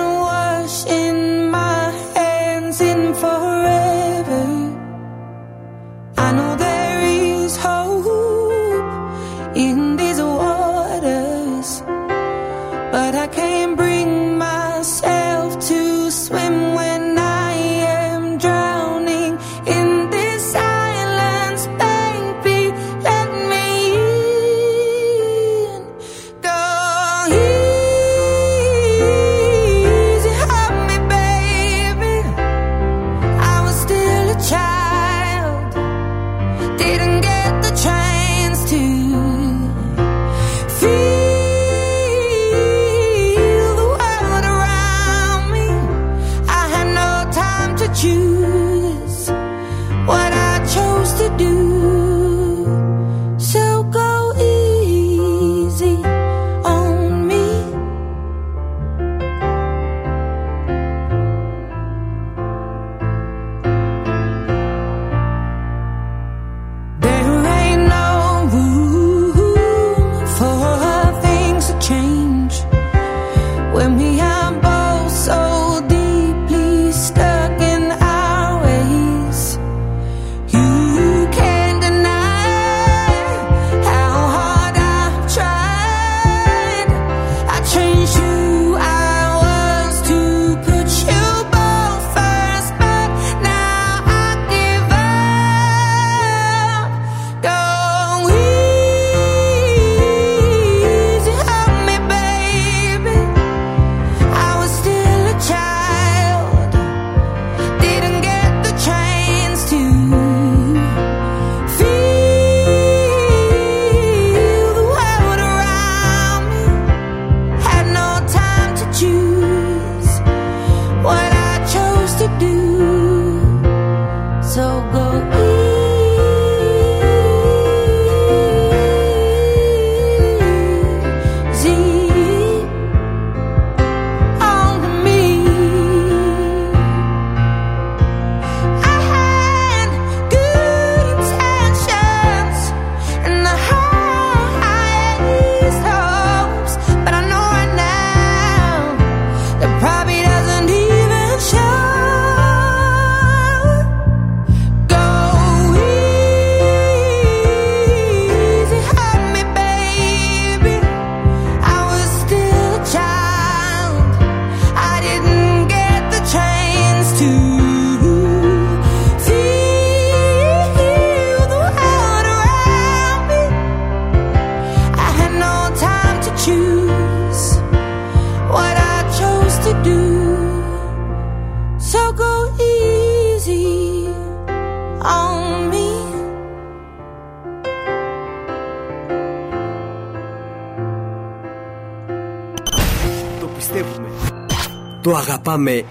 [195.58, 195.84] Το αγαπάμε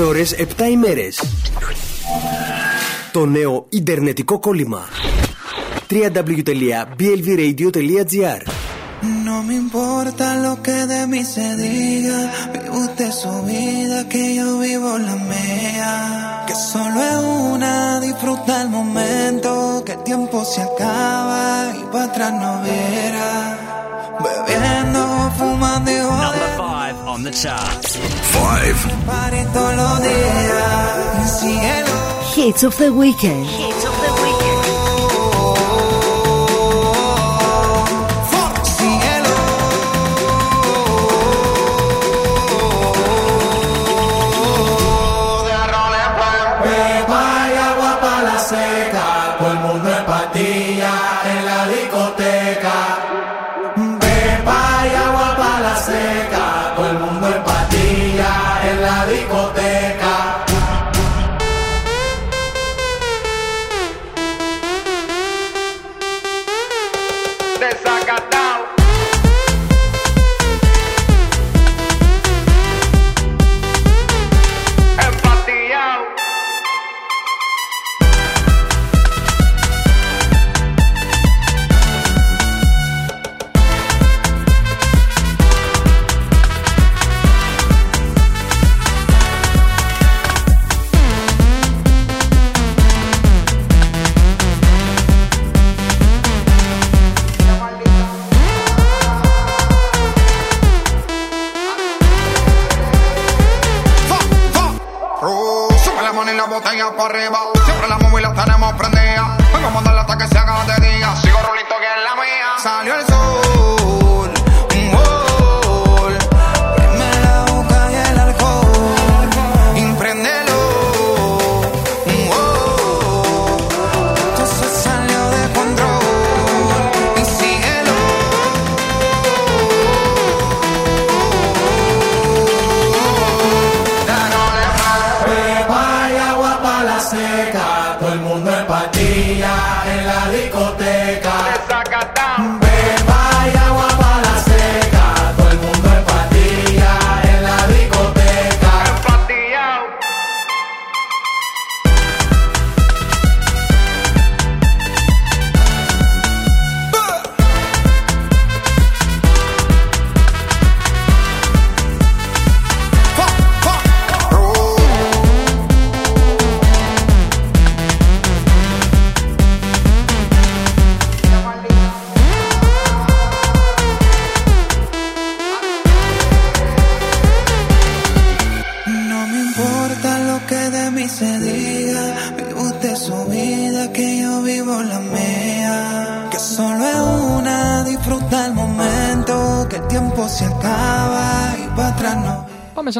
[0.00, 1.22] 24 ώρες 7 ημέρες.
[3.12, 4.88] Το νέο Ιντερνετικό κόλλημα
[5.90, 8.42] www.blvradio.gr
[9.26, 12.18] No me importa lo que de mí se diga,
[12.52, 15.92] vive usted su vida, que yo vivo la mía.
[16.48, 17.20] Que solo es
[17.52, 17.74] una,
[18.06, 19.50] disfruta el momento,
[19.86, 21.42] que el tiempo se acaba
[21.80, 23.19] y para atrás no verá.
[27.21, 27.97] On the charts.
[28.33, 29.05] Five.
[29.05, 31.39] party todos los días.
[31.39, 31.95] Cielo,
[32.35, 33.70] Hits of the weekend.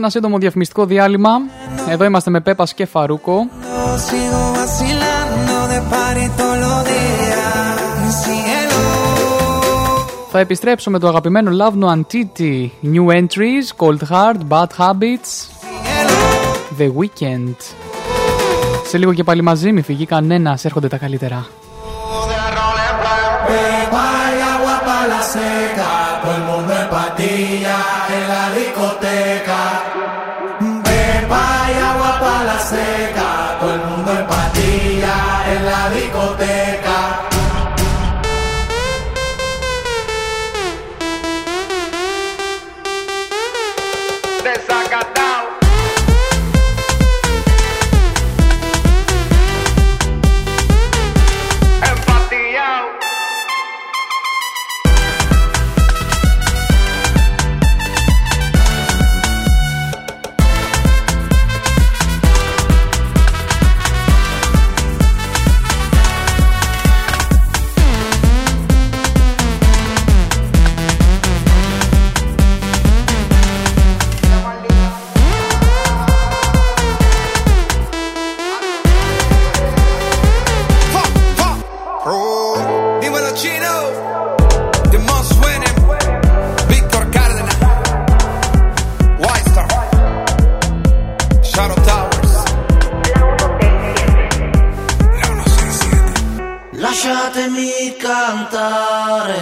[0.01, 1.31] Ένα σύντομο διαφημιστικό διάλειμμα.
[1.89, 3.47] Εδώ είμαστε με Πέπα και Φαρούκο.
[10.31, 15.49] Θα επιστρέψω με το αγαπημένο Love No Antity, New entries, cold heart, bad habits.
[16.77, 17.55] The weekend.
[18.87, 20.59] Σε λίγο και πάλι μαζί μου φυγεί κανένα.
[20.63, 21.47] Έρχονται τα καλύτερα,
[32.61, 36.60] seca, todo el mundo en patilla en la discoteca.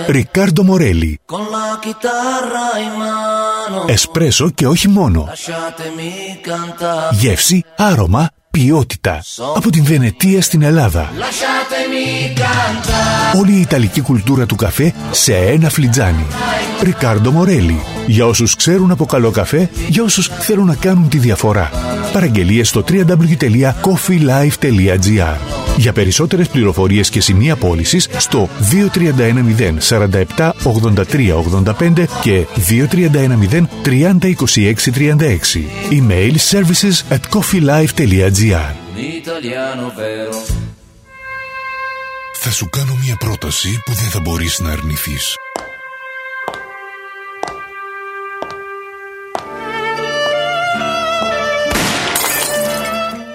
[0.09, 1.19] Ρικάρντο Μορέλι.
[3.87, 5.27] Εσπρέσο και όχι μόνο.
[7.11, 9.23] Γεύση, άρωμα, Ποιότητα.
[9.55, 11.09] Από την Βενετία στην Ελλάδα.
[13.39, 16.25] Όλη η Ιταλική κουλτούρα του καφέ σε ένα φλιτζάνι.
[16.81, 17.81] Ρικάρντο Μορέλι.
[18.07, 21.71] Για όσους ξέρουν από καλό καφέ, για όσους θέλουν να κάνουν τη διαφορά.
[22.13, 25.35] Παραγγελίες στο www.coffeelife.gr
[25.77, 30.93] Για περισσότερες πληροφορίες και σημεία πώλησης στο 2310 47 83
[31.65, 32.45] 85 και
[33.49, 34.33] 2310 30 26
[34.95, 35.37] 36.
[35.91, 38.38] Email services at coffeelife.gr
[42.33, 45.35] Θα σου κάνω μια πρόταση που δεν θα μπορείς να αρνηθείς.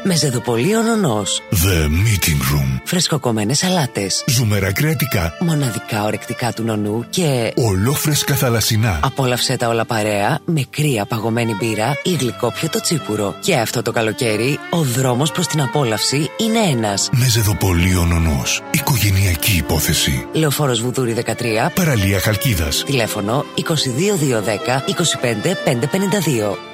[0.06, 1.42] Με ζεδοπολί ο νονός.
[1.50, 2.80] The Meeting Room.
[2.84, 4.24] Φρεσκοκομμένες σαλάτες.
[4.26, 5.36] Ζουμερά κρεατικά.
[5.40, 7.52] Μοναδικά ορεκτικά του νονού και...
[7.56, 9.00] Ολόφρεσκα θαλασσινά.
[9.02, 13.34] Απόλαυσέ τα όλα παρέα με κρύα παγωμένη μπύρα ή γλυκό το τσίπουρο.
[13.40, 17.08] Και αυτό το καλοκαίρι ο δρόμος προς την απόλαυση είναι ένας.
[17.12, 18.62] Με ζεδοπολί ο νονός.
[18.70, 20.26] Οικογενειακή υπόθεση.
[20.32, 21.70] Λεωφόρος Βουδούρη 13.
[21.74, 22.82] Παραλία Χαλκίδας.
[22.86, 26.73] Τηλέφωνο 22210 25552.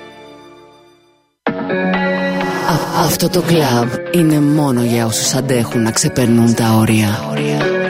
[2.80, 7.20] Α- αυτό το κλαμπ είναι μόνο για όσους αντέχουν να ξεπερνούν τα όρια.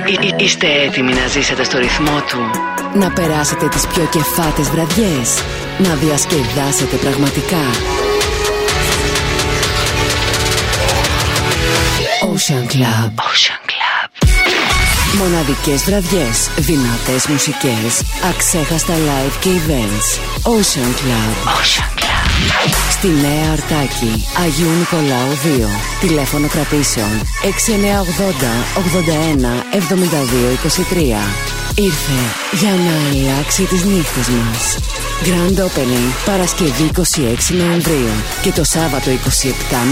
[0.06, 2.38] Εί- εί- Είστε έτοιμοι να ζήσετε στο ρυθμό του;
[2.98, 5.28] Να περάσετε τις πιο κεφάτες βραδιές.
[5.78, 7.62] Να διασκεδάσετε πραγματικά.
[12.32, 13.10] Ocean Club.
[13.30, 14.08] Ocean Club.
[15.18, 20.08] Μοναδικές βραδιές, δυνατές μουσικές, αξέχαστα live και events.
[20.48, 21.48] Ocean Club.
[21.58, 21.99] Ocean Club.
[22.90, 25.66] Στη Νέα Αρτάκη, Αγίου Νικολάου 2.
[26.00, 27.10] Τηλέφωνο κρατήσεων
[27.42, 31.50] 6980 81 72 23.
[31.74, 32.20] Ήρθε
[32.52, 34.78] για να αλλάξει τις νύχτες μας.
[35.24, 37.00] Grand Opening Παρασκευή 26
[37.56, 39.14] Νοεμβρίου και το Σάββατο 27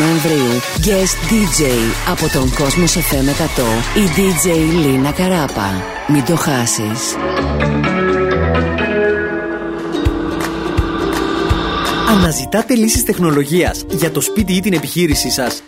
[0.00, 1.64] Νοεμβρίου Guest DJ
[2.10, 4.46] από τον Κόσμος FM 100 η DJ
[4.86, 5.84] Λίνα Καράπα.
[6.08, 7.16] Μην το χάσεις.
[12.08, 15.62] Αναζητάτε λύσεις τεχνολογίας για το σπίτι ή την επιχείρησή σας.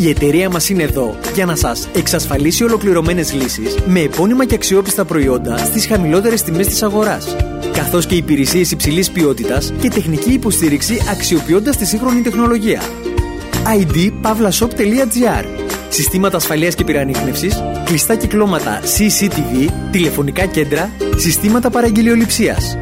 [0.00, 5.04] Η εταιρεία μας είναι εδώ για να σας εξασφαλίσει ολοκληρωμένες λύσεις με επώνυμα και αξιόπιστα
[5.04, 7.36] προϊόντα στις χαμηλότερες τιμές της αγοράς.
[7.72, 12.82] Καθώς και υπηρεσίες υψηλής ποιότητας και τεχνική υποστήριξη αξιοποιώντας τη σύγχρονη τεχνολογία.
[13.76, 15.44] idpavlashop.gr
[15.88, 22.76] Συστήματα ασφαλείας και πυρανίχνευσης, κλειστά κυκλώματα CCTV, τηλεφωνικά κέντρα, συστήματα παραγγελιοληψίας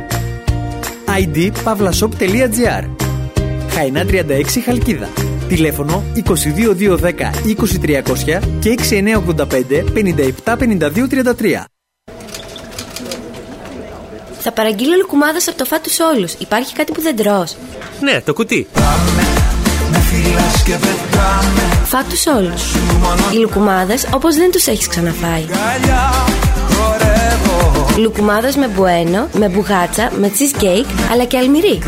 [1.19, 2.85] idpavlashop.gr
[3.71, 4.15] Χαϊνά 36
[4.65, 5.09] Χαλκίδα
[5.49, 6.23] Τηλέφωνο 22210
[7.83, 8.03] 20300
[8.61, 9.85] και 6985
[10.45, 11.65] 5752 33
[14.45, 16.33] Θα παραγγείλω λουκουμάδες από το φάτου όλους.
[16.33, 17.57] Υπάρχει κάτι που δεν τρως.
[18.01, 18.67] Ναι, το κουτί.
[21.85, 22.75] Φάτου όλους.
[23.33, 25.45] Οι λουκουμάδες όπως δεν τους έχεις ξαναφάει.
[27.97, 31.79] Λουκουμάδες με μπουένο, με μπουγάτσα, με cheesecake, αλλά και αλμυρί.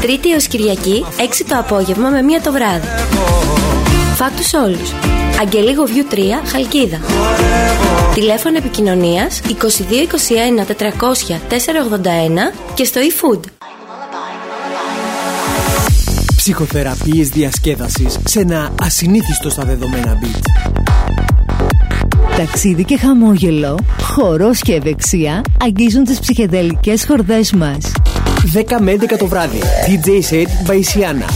[0.00, 2.86] Τρίτη έως Κυριακή, 6 το απόγευμα με μία το βράδυ.
[4.14, 4.92] Φάτους όλους.
[5.40, 7.00] Αγγελίγο Βιού 3, Χαλκίδα.
[8.14, 13.40] Τηλέφωνο επικοινωνίας 2221 400 481 και στο eFood.
[16.36, 20.87] Ψυχοθεραπείες διασκέδασης σε ένα ασυνήθιστο στα δεδομένα beat.
[22.38, 27.92] Ταξίδι και χαμόγελο, χορός και ευεξία αγγίζουν τις ψυχεδελικές χορδές μας.
[28.52, 29.58] 10 με 11 το βράδυ.
[29.86, 31.28] DJ Set by Siana.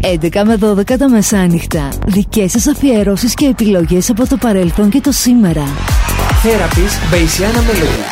[0.00, 1.88] 11 με 12 τα μεσάνυχτα.
[2.06, 5.64] Δικές σας αφιερώσεις και επιλογές από το παρελθόν και το σήμερα.
[6.42, 8.04] Therapies by Siana Melody.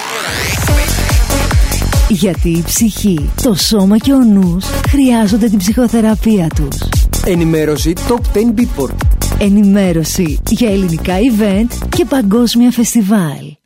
[2.09, 6.89] Γιατί η ψυχή, το σώμα και ο νους χρειάζονται την ψυχοθεραπεία τους.
[7.25, 9.12] Ενημέρωση Top 10 Beatport.
[9.45, 13.57] Ενημέρωση για ελληνικά event και παγκόσμια φεστιβάλ.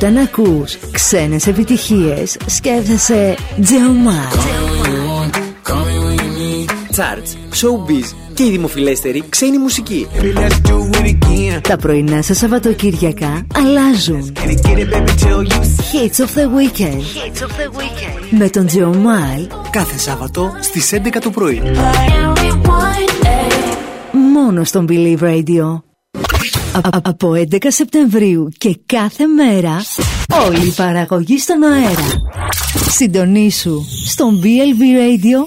[0.00, 4.32] Όταν ακούς ξένες επιτυχίες, σκέφτεσαι Τζεωμάρ.
[6.96, 10.06] Charts, showbiz και η δημοφιλέστερη ξένη μουσική.
[11.62, 14.32] Τα πρωινά σας Σαββατοκύριακα αλλάζουν.
[15.92, 17.02] Hits of the Weekend.
[18.30, 19.38] Με τον Τζεωμάρ
[19.70, 21.62] Κάθε Σάββατο στις 11 το πρωί.
[24.12, 25.87] μόνο στον Believe Radio.
[26.82, 29.76] Α- α- από 11 Σεπτεμβρίου και κάθε μέρα
[30.46, 32.06] όλη η παραγωγή στον αέρα.
[32.90, 35.38] Συντονίσου στο blvradio.gr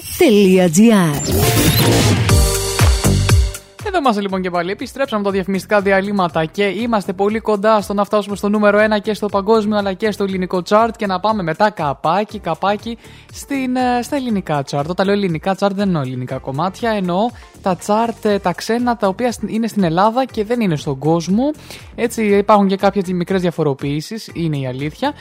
[3.86, 4.70] Εδώ είμαστε λοιπόν και πάλι.
[4.70, 9.14] Επιστρέψαμε τα διαφημιστικά διαλύματα και είμαστε πολύ κοντά στο να φτάσουμε στο νούμερο 1 και
[9.14, 12.98] στο παγκόσμιο αλλά και στο ελληνικό chart και να πάμε μετά καπάκι, καπάκι
[13.32, 14.84] στην, ε, στα ελληνικά chart.
[14.88, 17.28] Όταν λέω ελληνικά chart δεν εννοώ ελληνικά κομμάτια, εννοώ
[17.62, 20.98] τα chart ε, τα ξένα τα οποία στην- είναι στην Ελλάδα και δεν είναι στον
[20.98, 21.50] κόσμο.
[21.94, 25.12] Έτσι υπάρχουν και κάποιες μικρές διαφοροποιήσεις, είναι η αλήθεια.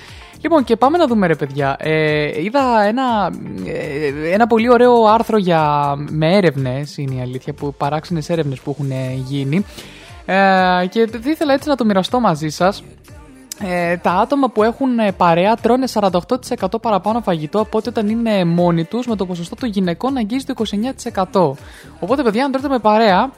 [0.41, 1.75] Λοιπόν, και πάμε να δούμε ρε παιδιά.
[1.79, 3.31] Ε, είδα ένα,
[3.65, 8.69] ε, ένα πολύ ωραίο άρθρο για, με έρευνες, είναι η αλήθεια, που παράξενες έρευνες που
[8.69, 9.65] έχουν ε, γίνει.
[10.25, 12.83] Ε, και θα ήθελα έτσι να το μοιραστώ μαζί σας.
[13.63, 16.19] Ε, τα άτομα που έχουν ε, παρέα τρώνε 48%
[16.81, 20.45] παραπάνω φαγητό από ό,τι όταν είναι μόνοι τους με το ποσοστό των γυναικών να αγγίζει
[20.45, 20.53] το
[21.31, 21.51] 29%.
[21.99, 23.31] Οπότε παιδιά αν τρώτε με παρέα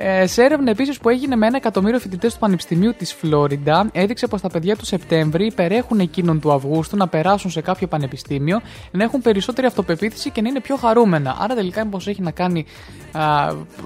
[0.00, 4.26] ε, σε έρευνα επίσης που έγινε με ένα εκατομμύριο φοιτητές του Πανεπιστημίου της Φλόριντα, έδειξε
[4.26, 8.60] πως τα παιδιά του Σεπτέμβρη υπερέχουν εκείνων του Αυγούστου να περάσουν σε κάποιο πανεπιστήμιο,
[8.90, 11.36] να έχουν περισσότερη αυτοπεποίθηση και να είναι πιο χαρούμενα.
[11.40, 12.66] Άρα τελικά μήπως έχει να κάνει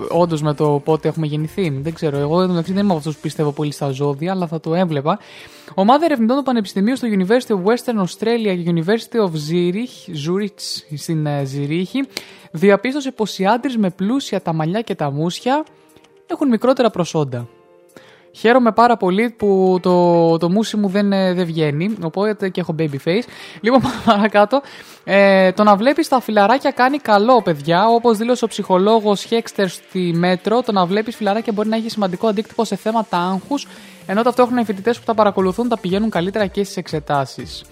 [0.09, 1.71] όντως με το πότε έχουμε γεννηθεί.
[1.71, 2.19] Δεν ξέρω.
[2.19, 5.19] Εγώ εντάξει, δεν είμαι από αυτούς που πιστεύω πολύ στα ζώδια, αλλά θα το έβλεπα.
[5.75, 11.27] Ομάδα ερευνητών του Πανεπιστημίου στο University of Western Australia και University of Zurich, Zurich στην
[11.27, 12.09] ε, Ζηρίχη
[12.51, 15.65] διαπίστωσε πως οι άντρες με πλούσια τα μαλλιά και τα μουσια
[16.33, 17.49] έχουν μικρότερα προσόντα.
[18.35, 22.75] Χαίρομαι πάρα πολύ που το, το μουσι μου δεν, ε, δεν βγαίνει, οπότε και έχω
[22.79, 23.23] baby face.
[23.61, 24.61] Λοιπόν, πάμε παρακάτω.
[25.05, 27.89] Ε, το να βλέπεις τα φιλαράκια κάνει καλό, παιδιά.
[27.89, 32.27] Όπως δήλωσε ο ψυχολόγος Χέξτερ στη Μέτρο, το να βλέπεις φιλαράκια μπορεί να έχει σημαντικό
[32.27, 33.67] αντίκτυπο σε θέματα άγχους,
[34.07, 37.65] ενώ ταυτόχρονα οι φοιτητές που τα παρακολουθούν τα πηγαίνουν καλύτερα και στις εξετάσεις.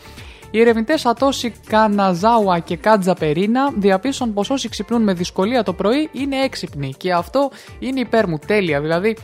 [0.51, 6.09] Οι ερευνητές Satoshi Kanazawa και Kaja Perina διαπίστωσαν πως όσοι ξυπνούν με δυσκολία το πρωί
[6.12, 8.39] είναι έξυπνοι και αυτό είναι υπέρ μου.
[8.47, 8.81] Τέλεια.
[8.81, 9.16] Δηλαδή,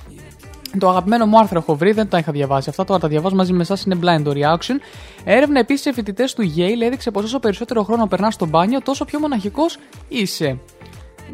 [0.78, 2.68] το αγαπημένο μου άρθρο έχω βρει, δεν το είχα διαβάσει.
[2.68, 4.76] Αυτά τώρα τα διαβάζω μαζί με εσάς είναι blind reaction.
[5.24, 9.04] Έρευνα επίσης σε φοιτητές του Yale έδειξε πως όσο περισσότερο χρόνο περνάς στο μπάνιο, τόσο
[9.04, 9.78] πιο μοναχικός
[10.08, 10.58] είσαι.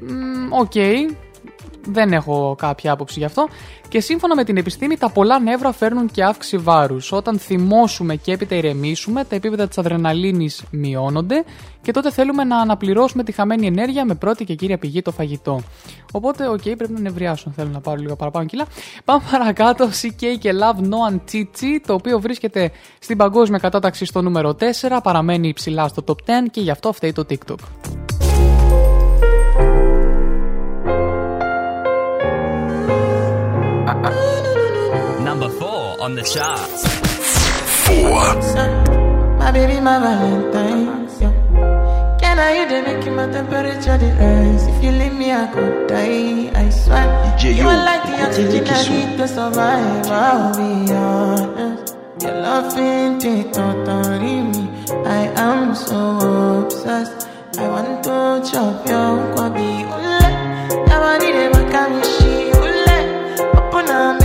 [0.01, 0.73] Μμμ, Οκ.
[1.87, 3.49] Δεν έχω κάποια άποψη γι' αυτό.
[3.89, 7.13] Και σύμφωνα με την επιστήμη, τα πολλά νεύρα φέρνουν και αύξηση βάρους.
[7.13, 11.45] Όταν θυμώσουμε και έπειτα ηρεμήσουμε, τα επίπεδα της αδρεναλίνης μειώνονται
[11.83, 15.61] και τότε θέλουμε να αναπληρώσουμε τη χαμένη ενέργεια με πρώτη και κύρια πηγή το φαγητό.
[16.13, 18.67] Οπότε, οκ, πρέπει να νευριάσω αν θέλω να πάρω λίγο παραπάνω κιλά.
[19.05, 19.89] Πάμε παρακάτω.
[20.03, 25.89] CKay και Love Nwantiti, το οποίο βρίσκεται στην παγκόσμια κατάταξη στο νούμερο 4, παραμένει υψηλά
[25.89, 26.17] στο top 10
[26.51, 28.11] και γι' αυτό φταίει το TikTok.
[36.12, 36.82] On the charts.
[39.39, 41.09] My baby, my Valentine.
[41.20, 42.18] Yeah.
[42.20, 44.66] Can I you the make my temperature the rise?
[44.66, 46.51] If you leave me, I could die.
[46.55, 47.06] I swear.
[47.39, 48.90] DJ, you yo, are like the oxygen I Kisu.
[48.90, 50.06] need to survive.
[50.06, 51.97] I'll be honest.
[52.22, 54.68] Your love ain't it totally me.
[55.06, 55.98] I am so
[56.64, 57.28] obsessed.
[57.59, 59.70] I want to chop your kwabi.
[59.97, 60.20] Ule,
[60.89, 62.34] never need a makamishi.
[62.60, 62.98] Ule,
[63.59, 64.22] open up,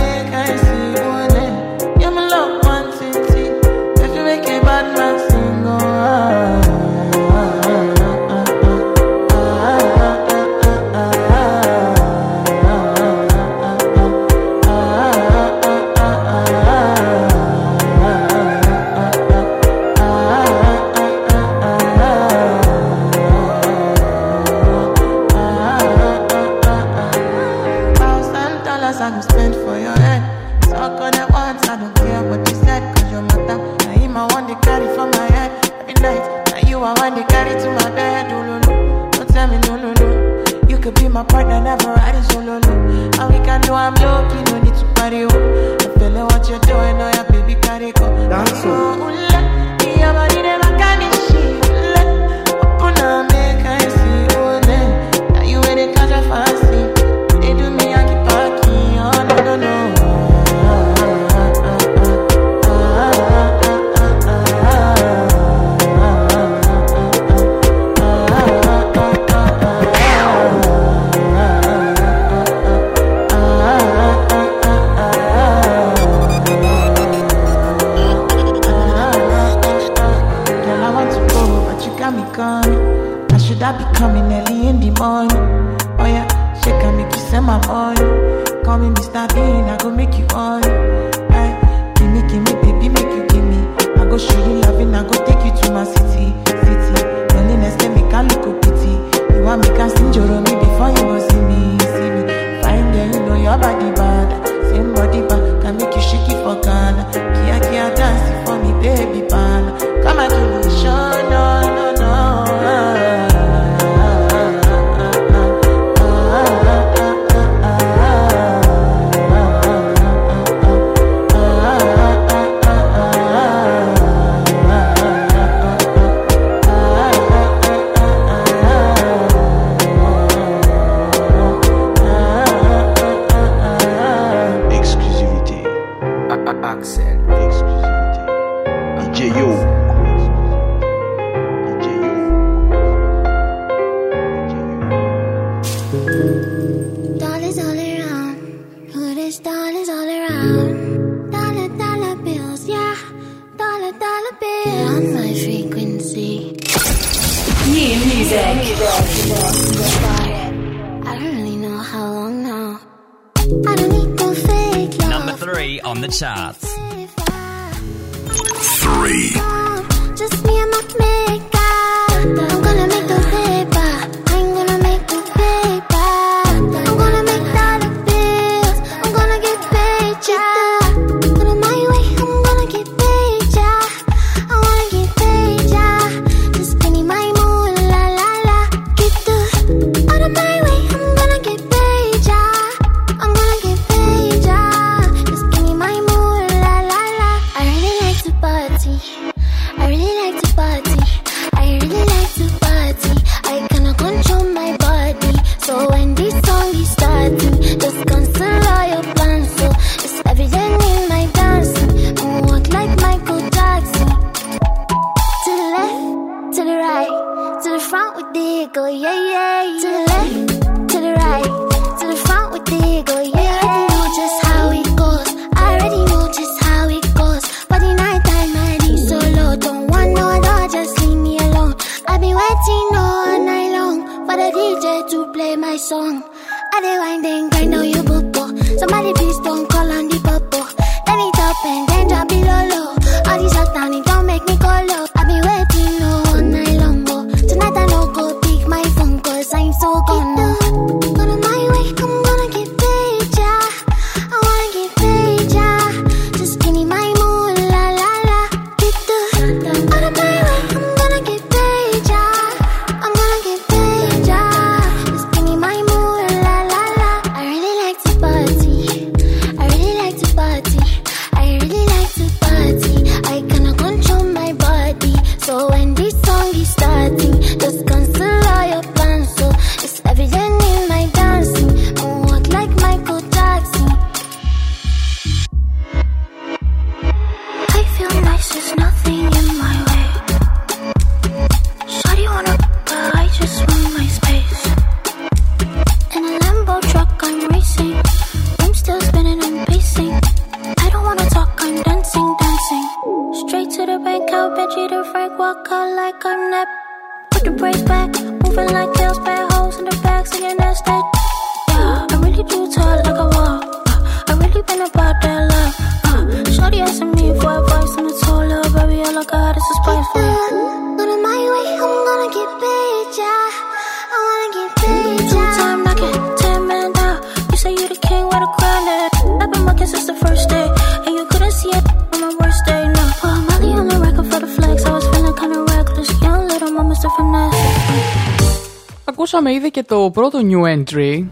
[340.58, 341.26] new entry.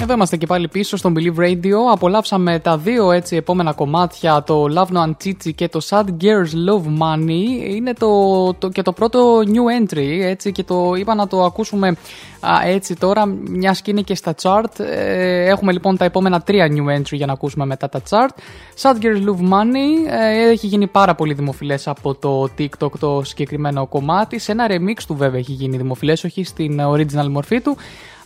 [0.00, 1.92] Εδώ είμαστε και πάλι πίσω στον Believe Radio.
[1.92, 7.02] Απολαύσαμε τα δύο έτσι επόμενα κομμάτια, το Love No Antichi και το Sad Girls Love
[7.02, 7.74] Money.
[7.74, 11.96] Είναι το, το, και το πρώτο new entry έτσι και το είπα να το ακούσουμε
[12.40, 14.80] α, έτσι τώρα μια και είναι και στα chart.
[14.80, 18.40] Ε, έχουμε λοιπόν τα επόμενα τρία new entry για να ακούσουμε μετά τα chart.
[18.80, 23.86] Sad Girls Love Money ε, έχει γίνει πάρα πολύ δημοφιλές από το TikTok το συγκεκριμένο
[23.86, 24.38] κομμάτι.
[24.38, 27.76] Σε ένα remix του βέβαια έχει γίνει δημοφιλές, όχι στην original μορφή του.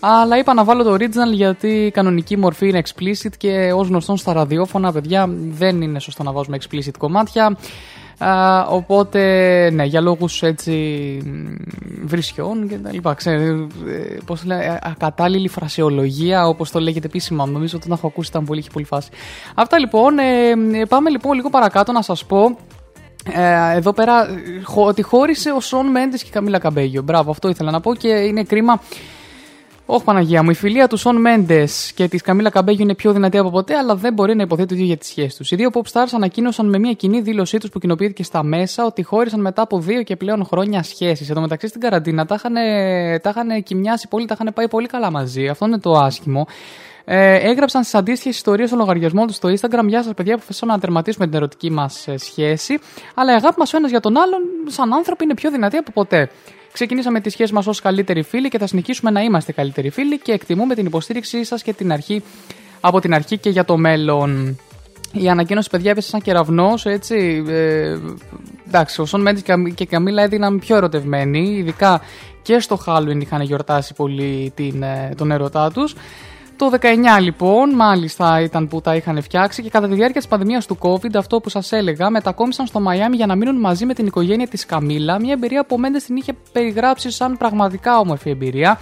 [0.01, 4.17] Αλλά είπα να βάλω το original γιατί η κανονική μορφή είναι explicit και ως γνωστόν
[4.17, 7.57] στα ραδιόφωνα, παιδιά, δεν είναι σωστό να βάζουμε explicit κομμάτια.
[8.25, 9.21] Α, οπότε,
[9.71, 10.73] ναι, για λόγους έτσι
[11.25, 11.55] μ,
[12.05, 17.47] βρισιών και τα λοιπά, ξέρετε, ε, πώς λέει, ε, ακατάλληλη φρασεολογία, όπως το λέγεται επίσημα,
[17.47, 19.09] νομίζω ότι τον έχω ακούσει, ήταν πολύ, είχε πολύ φάση.
[19.55, 20.49] Αυτά λοιπόν, ε,
[20.81, 22.57] ε, πάμε λοιπόν λίγο παρακάτω να σας πω
[23.33, 27.03] ε, εδώ πέρα ε, χω- ότι χώρισε ο Σον Μέντες και η Καμίλα Καμπέγιο.
[27.03, 28.81] Μπράβο, αυτό ήθελα να πω και είναι κρίμα.
[29.93, 33.39] Όχι Παναγία μου, η φιλία του Σον Μέντες και της Καμίλα Καμπέγιο είναι πιο δυνατή
[33.39, 35.51] από ποτέ, αλλά δεν μπορεί να υποθέτει το ίδιο για τις σχέσεις τους.
[35.51, 39.03] Οι δύο pop stars ανακοίνωσαν με μια κοινή δήλωσή τους που κοινοποιήθηκε στα μέσα ότι
[39.03, 41.29] χώρισαν μετά από δύο και πλέον χρόνια σχέσεις.
[41.29, 42.55] Εν τω μεταξύ στην καραντίνα τα είχαν,
[43.23, 45.49] τα είχαν κοιμιάσει πολύ, τα είχαν πάει πολύ καλά μαζί.
[45.49, 46.47] Αυτό είναι το άσχημο.
[47.05, 49.87] Ε, έγραψαν στις αντίστοιχες ιστορίες στο λογαριασμός τους στο Instagram.
[49.87, 52.79] Γεια σας, παιδιά, αποφασίσαμε να τερματίσουμε την ερωτική μας σχέση.
[53.15, 55.93] Αλλά η αγάπη μας ο ένας για τον άλλον, σαν άνθρωποι, είναι πιο δυνατή από
[55.93, 56.31] ποτέ.
[56.73, 60.33] Ξεκινήσαμε τη σχέση μας ως καλύτεροι φίλοι και θα συνεχίσουμε να είμαστε καλύτεροι φίλοι και
[60.33, 62.23] εκτιμούμε την υποστήριξή σας και την αρχή,
[62.81, 64.59] από την αρχή και για το μέλλον.
[65.13, 67.45] Η ανακοίνωση, παιδιά, έπεσε σαν κεραυνός, έτσι.
[67.49, 67.99] Ε,
[68.67, 69.43] εντάξει, ο Σον Μέντες
[69.75, 72.01] και η Καμίλα έδιναν πιο ερωτευμένοι, ειδικά
[72.43, 75.95] και στο Halloween είχαν γιορτάσει πολύ την, ε, τον ερωτά τους.
[76.61, 76.87] Το 19
[77.21, 81.15] λοιπόν, μάλιστα ήταν που τα είχαν φτιάξει και κατά τη διάρκεια της πανδημίας του COVID,
[81.17, 84.67] αυτό που σας έλεγα, μετακόμισαν στο Μαϊάμι για να μείνουν μαζί με την οικογένεια της
[84.67, 85.21] Καμίλα.
[85.21, 88.81] Μια εμπειρία που ο Μέντε την είχε περιγράψει σαν πραγματικά όμορφη εμπειρία.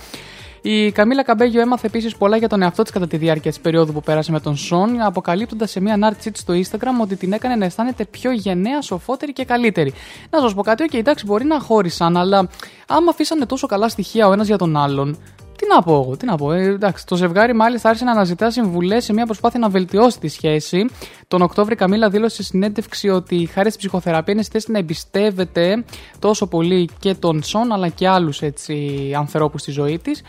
[0.63, 3.93] Η Καμίλα Καμπέγιο έμαθε επίσης πολλά για τον εαυτό της κατά τη διάρκεια της περίοδου
[3.93, 7.55] που πέρασε με τον Σον, αποκαλύπτοντας σε μια ανάρτησή της στο Instagram ότι την έκανε
[7.55, 9.93] να αισθάνεται πιο γενναία, σοφότερη και καλύτερη.
[10.31, 12.49] Να σας πω κάτι, OK, εντάξει, μπορεί να χώρισαν, αλλά
[12.87, 15.19] άμα αφήσανε τόσο καλά στοιχεία ο ένας για τον άλλον,
[15.59, 16.53] τι να πω εγώ, τι να πω.
[16.53, 20.29] Ε, εντάξει, το ζευγάρι μάλιστα άρχισε να αναζητά συμβουλές σε μια προσπάθεια να βελτιώσει τη
[20.29, 20.87] σχέση.
[21.29, 24.79] Τον Οκτώβρη η Καμίλα δήλωσε σε συνέντευξη ότι χάρη στην ψυχοθεραπεία είναι στη θέση να
[24.79, 25.85] εμπιστεύεται
[26.19, 28.43] τόσο πολύ και τον Σον αλλά και άλλους
[29.17, 30.23] ανθρώπους στη ζωή της.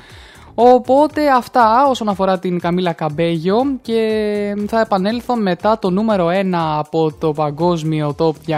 [0.55, 7.13] Οπότε αυτά όσον αφορά την Καμίλα Καμπέγιο και θα επανέλθω μετά το νούμερο 1 από
[7.19, 8.57] το παγκόσμιο Top 200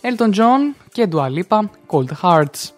[0.00, 1.60] Elton John και Dua Lipa
[1.90, 2.75] Cold Hearts.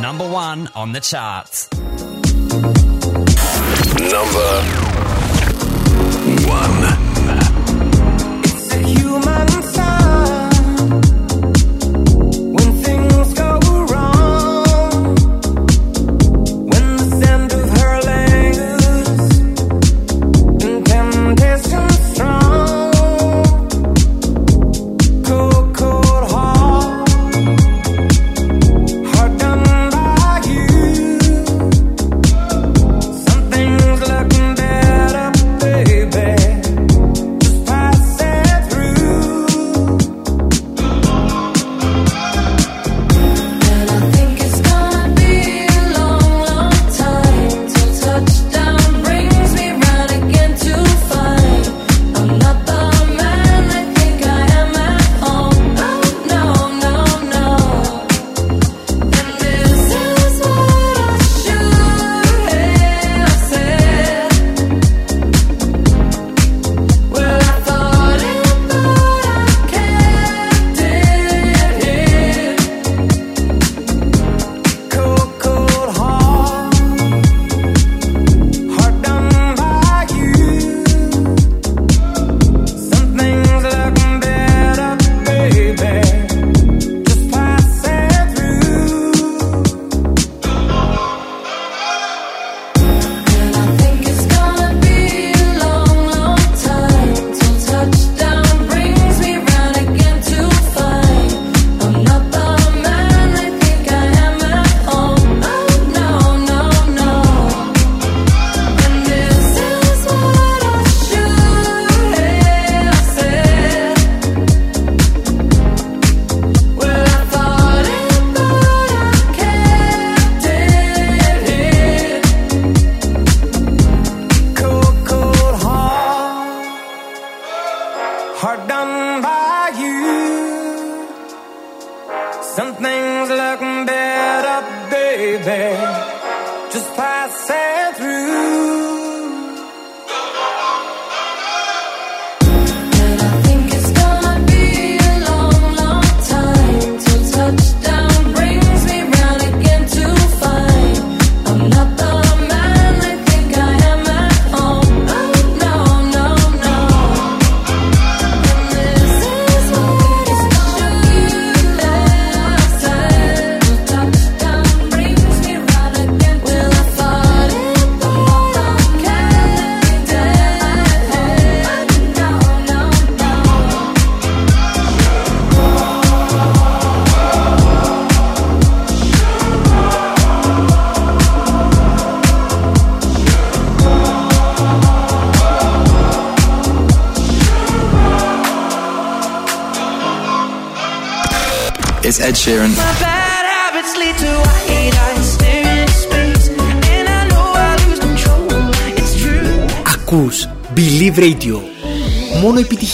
[0.00, 1.68] Number one on the charts.
[4.00, 4.83] Number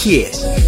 [0.05, 0.60] Μόνο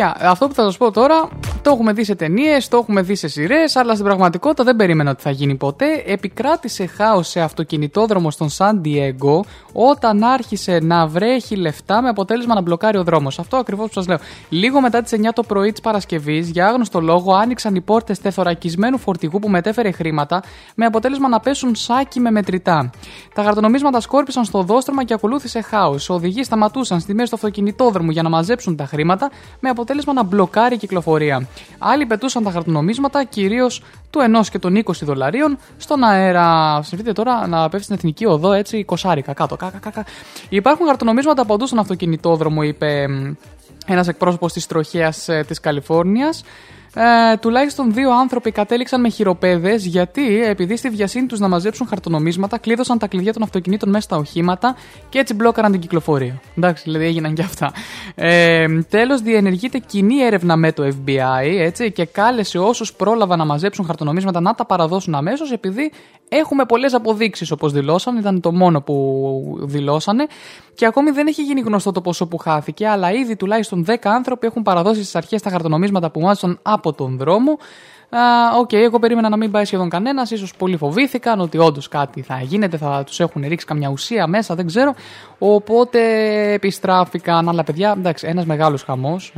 [0.00, 1.28] παιδιά, αυτό που θα σας πω τώρα
[1.62, 5.10] το έχουμε δει σε ταινίες, το έχουμε δει σε σειρές, αλλά στην πραγματικότητα δεν περίμενα
[5.10, 6.02] ότι θα γίνει ποτέ.
[6.06, 9.40] Επικράτησε χάος σε αυτοκινητόδρομο στον Σαν Diego
[9.72, 13.38] όταν άρχισε να βρέχει λεφτά με αποτέλεσμα να μπλοκάρει ο δρόμος.
[13.38, 14.18] Αυτό ακριβώς που σας λέω.
[14.48, 18.98] Λίγο μετά τις 9 το πρωί της Παρασκευής, για άγνωστο λόγο, άνοιξαν οι πόρτες τεθωρακισμένου
[18.98, 20.42] φορτηγού που μετέφερε χρήματα,
[20.74, 22.90] με αποτέλεσμα να πέσουν σάκι με μετρητά.
[23.34, 26.06] Τα χαρτονομίσματα σκόρπισαν στο δόστρωμα και ακολούθησε χάος.
[26.06, 29.30] Οι οδηγοί σταματούσαν στη μέση του αυτοκινητόδρομου για να μαζέψουν τα χρήματα,
[29.60, 31.46] με αποτέλεσμα να μπλοκάρει η κυκλοφορία.
[31.78, 36.80] Άλλοι πετούσαν τα χαρτονομίσματα, κυρίως του 1 και των 20 δολαρίων, στον αέρα.
[36.82, 39.56] Σκεφτείτε τώρα να πέφτει στην εθνική οδό έτσι 20 κάτω.
[39.56, 40.04] Κα, κα, κα, κα.
[40.48, 43.06] Υπάρχουν χαρτονομίσματα παντού στον αυτοκινητόδρομο, είπε
[43.86, 46.44] ένας εκπρόσωπος της τροχέας της Καλιφόρνιας.
[46.94, 52.58] Ε, τουλάχιστον δύο άνθρωποι κατέληξαν με χειροπέδες γιατί επειδή στη βιασύνη τους να μαζέψουν χαρτονομίσματα
[52.58, 54.76] κλείδωσαν τα κλειδιά των αυτοκινήτων μέσα στα οχήματα
[55.08, 56.40] και έτσι μπλόκαραν την κυκλοφορία.
[56.56, 57.72] Εντάξει, δηλαδή έγιναν και αυτά.
[58.14, 63.84] Ε, Τέλος, διενεργείται κοινή έρευνα με το FBI έτσι, και κάλεσε όσους πρόλαβαν να μαζέψουν
[63.84, 65.92] χαρτονομίσματα να τα παραδώσουν αμέσως επειδή
[66.28, 68.16] έχουμε πολλές αποδείξεις όπως δηλώσαν.
[68.16, 70.26] Ήταν το μόνο που δηλώσανε.
[70.74, 74.46] Και ακόμη δεν έχει γίνει γνωστό το ποσό που χάθηκε, αλλά ήδη τουλάχιστον 10 άνθρωποι
[74.46, 77.58] έχουν παραδώσει στις αρχές τα χαρτονομίσματα που μάζεψαν από τον δρόμο.
[78.58, 80.28] OK, okay, εγώ περίμενα να μην πάει σχεδόν κανένας.
[80.28, 84.54] Ίσως πολλοί φοβήθηκαν ότι όντως κάτι θα γίνεται, θα τους έχουν ρίξει καμιά ουσία μέσα,
[84.54, 84.94] δεν ξέρω.
[85.38, 86.00] Οπότε
[86.52, 87.48] επιστράφηκαν.
[87.48, 89.32] Αλλά παιδιά, εντάξει, ένας μεγάλος χαμός.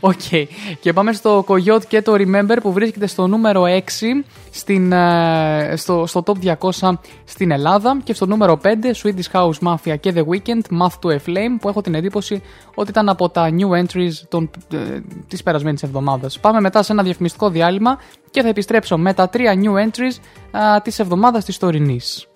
[0.00, 0.12] OK.
[0.30, 0.44] Okay.
[0.80, 3.80] Και πάμε στο Coyote και το Remember που βρίσκεται στο νούμερο 6
[4.50, 6.92] στην, ε, στο, στο top 200
[7.24, 8.66] στην Ελλάδα και στο νούμερο 5
[9.02, 12.42] Swedish House Mafia και The Weeknd Moth to a Flame που έχω την εντύπωση
[12.74, 14.76] ότι ήταν από τα new entries των, ε,
[15.28, 16.38] της περασμένης εβδομάδας.
[16.38, 17.98] Πάμε μετά σε ένα διαφημιστικό διάλειμμα
[18.30, 20.16] και θα επιστρέψω με τα τρία new entries
[20.52, 22.26] ε, της εβδομάδας της τωρινής.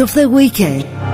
[0.00, 1.05] of the weekend.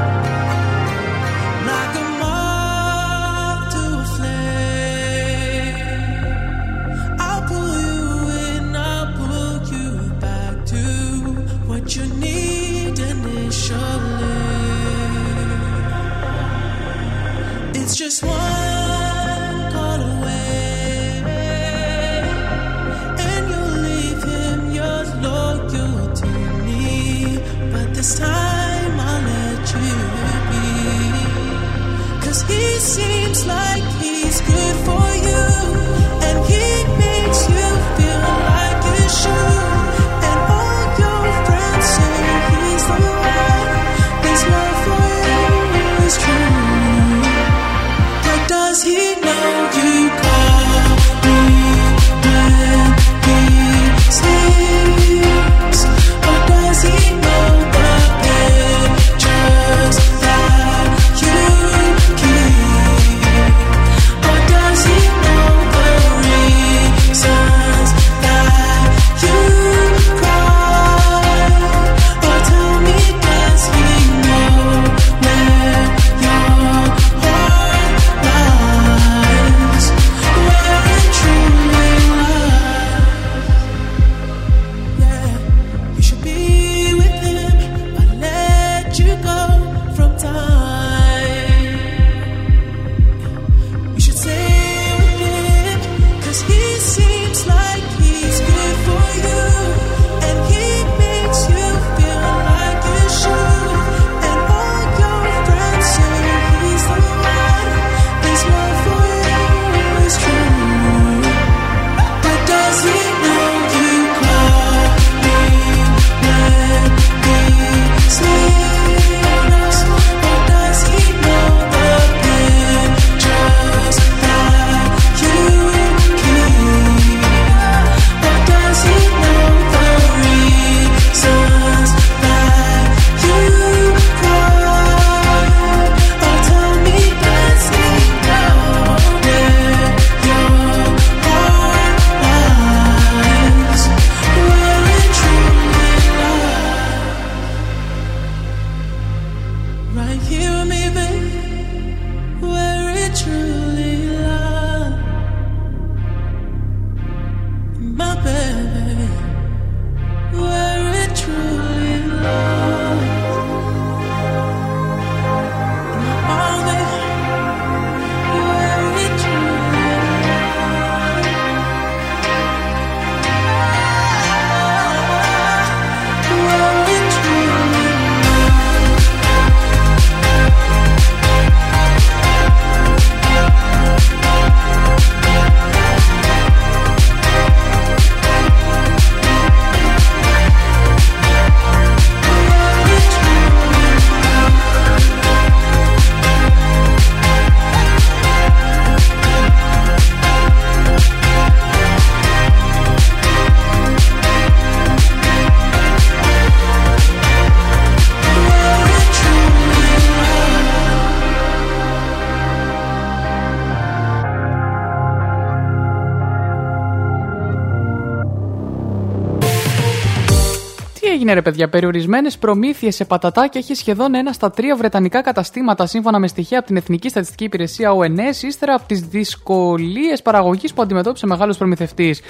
[221.33, 226.19] είναι ρε παιδιά, περιορισμένες προμήθειες σε πατατάκια έχει σχεδόν ένα στα τρία βρετανικά καταστήματα σύμφωνα
[226.19, 231.27] με στοιχεία από την Εθνική Στατιστική Υπηρεσία ONS, ύστερα από τις δυσκολίες παραγωγής που αντιμετώπισε
[231.27, 232.21] μεγάλος προμηθευτής.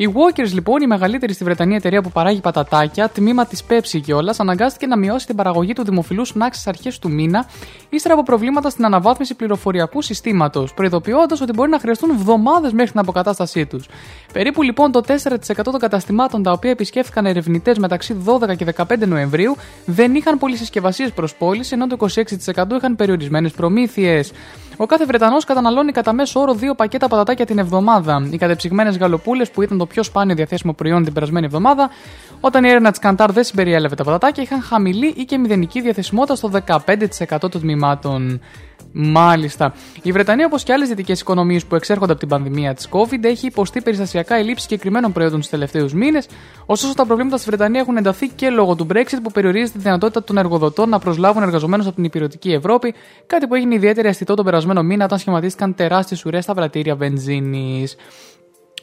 [0.00, 4.40] Η Walkers, λοιπόν, η μεγαλύτερη στη Βρετανία εταιρεία που παράγει πατατάκια, τμήμα της Pepsi κιόλας,
[4.40, 7.46] αναγκάστηκε να μειώσει την παραγωγή του δημοφιλού σνακ στις αρχές του μήνα,
[7.88, 13.00] ύστερα από προβλήματα στην αναβάθμιση πληροφοριακού συστήματος, προειδοποιώντας ότι μπορεί να χρειαστούν εβδομάδες μέχρι την
[13.00, 13.88] αποκατάστασή τους.
[14.32, 19.56] Περίπου λοιπόν το 4% των καταστημάτων τα οποία επισκέφθηκαν ερευνητές μεταξύ 12 και 15 Νοεμβρίου
[19.84, 21.96] δεν είχαν πολυσυσκευασίες προς πώληση, ενώ το
[22.54, 24.32] 26% είχαν περιορισμένες προμήθειες.
[24.80, 28.28] Ο κάθε Βρετανός καταναλώνει κατά μέσο όρο δύο πακέτα πατατάκια την εβδομάδα.
[28.30, 31.90] Οι κατεψυγμένες γαλοπούλες που ήταν το πιο σπάνιο διαθέσιμο προϊόν την περασμένη εβδομάδα,
[32.40, 36.34] όταν η έρευνα της Καντάρ δεν συμπεριέλαβε τα πατατάκια, είχαν χαμηλή ή και μηδενική διαθεσιμότητα
[36.34, 36.50] στο
[37.28, 38.40] 15% των τμήματων.
[38.92, 39.74] Μάλιστα.
[40.02, 43.46] Η Βρετανία, όπως και άλλες δυτικές οικονομίες που εξέρχονται από την πανδημία της COVID, έχει
[43.46, 46.28] υποστεί περιστασιακά ελλείψεις συγκεκριμένων προϊόντων τους τελευταίους μήνες.
[46.66, 50.24] Ωστόσο, τα προβλήματα στη Βρετανία έχουν ενταθεί και λόγω του Brexit που περιορίζει τη δυνατότητα
[50.24, 52.94] των εργοδοτών να προσλάβουν εργαζομένους από την ηπειρωτική Ευρώπη,
[53.26, 57.96] κάτι που έγινε ιδιαίτερα αισθητό τον περασμένο μήνα όταν σχηματίστηκαν τεράστιες ουρές στα πρατήρια βενζίνης.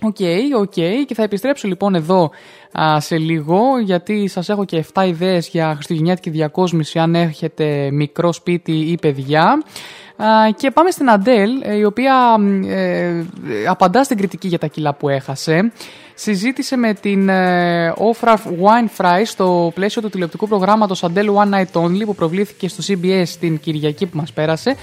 [0.05, 0.73] OK, okay, OK.
[0.75, 0.93] Okay.
[1.07, 2.31] Και θα επιστρέψω λοιπόν εδώ
[2.79, 8.33] α, σε λίγο γιατί σας έχω και 7 ιδέες για χριστουγεννιάτικη διακόσμηση αν έχετε μικρό
[8.33, 9.63] σπίτι ή παιδιά.
[10.55, 11.49] και πάμε στην Αντέλ,
[11.79, 13.23] η οποία ε,
[13.67, 15.71] απαντά στην κριτική για τα κιλά που έχασε.
[16.17, 21.81] Συζήτησε με την ε, Ofra Wine Fry στο πλαίσιο του τηλεοπτικού προγράμματος Αντέλ One Night
[21.81, 24.75] Only που προβλήθηκε στο CBS την Κυριακή που μας πέρασε.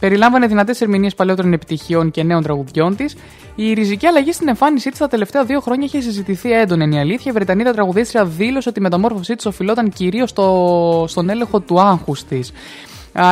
[0.00, 3.16] Περιλάμβανε δυνατές ερμηνείες παλαιότερων επιτυχιών και νέων τραγουδιών της.
[3.54, 6.84] Η ριζική αλλαγή στην εμφάνισή της τα τελευταία δύο χρόνια είχε συζητηθεί έντονα.
[6.84, 7.30] Είναι η αλήθεια.
[7.30, 12.24] Η Βρετανίδα τραγουδίστρια δήλωσε ότι η μεταμόρφωσή της οφειλόταν κυρίως στο, στον έλεγχο του άγχους
[12.24, 12.52] της.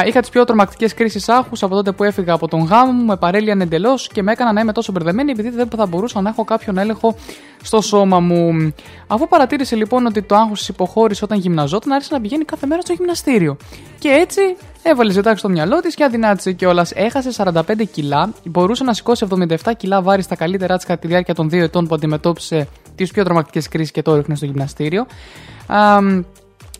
[0.06, 3.16] Είχα τις πιο τρομακτικές κρίσεις άγχους από τότε που έφυγα από τον γάμο μου, με
[3.16, 6.44] παρέλυαν εντελώς και με έκανα να είμαι τόσο μπερδεμένη επειδή δεν θα μπορούσα να έχω
[6.44, 7.16] κάποιον έλεγχο
[7.62, 8.74] στο σώμα μου.
[9.06, 12.80] Αφού παρατήρησε λοιπόν ότι το άγχος της υποχώρησε όταν γυμναζόταν, άρχισε να πηγαίνει κάθε μέρα
[12.80, 13.56] στο γυμναστήριο.
[13.98, 14.40] Και έτσι
[14.82, 16.92] έβαλε ζετάκι στο μυαλό της και αδυνάτησε κιόλας.
[16.94, 17.60] Έχασε 45
[17.92, 21.62] κιλά, μπορούσε να σηκώσει 77 κιλά βάρη στα καλύτερά της κατά τη διάρκεια των δύο
[21.62, 25.06] ετών που αντιμετώπισε τις πιο τρομακτικές κρίσεις και το έριχνε στο γυμναστήριο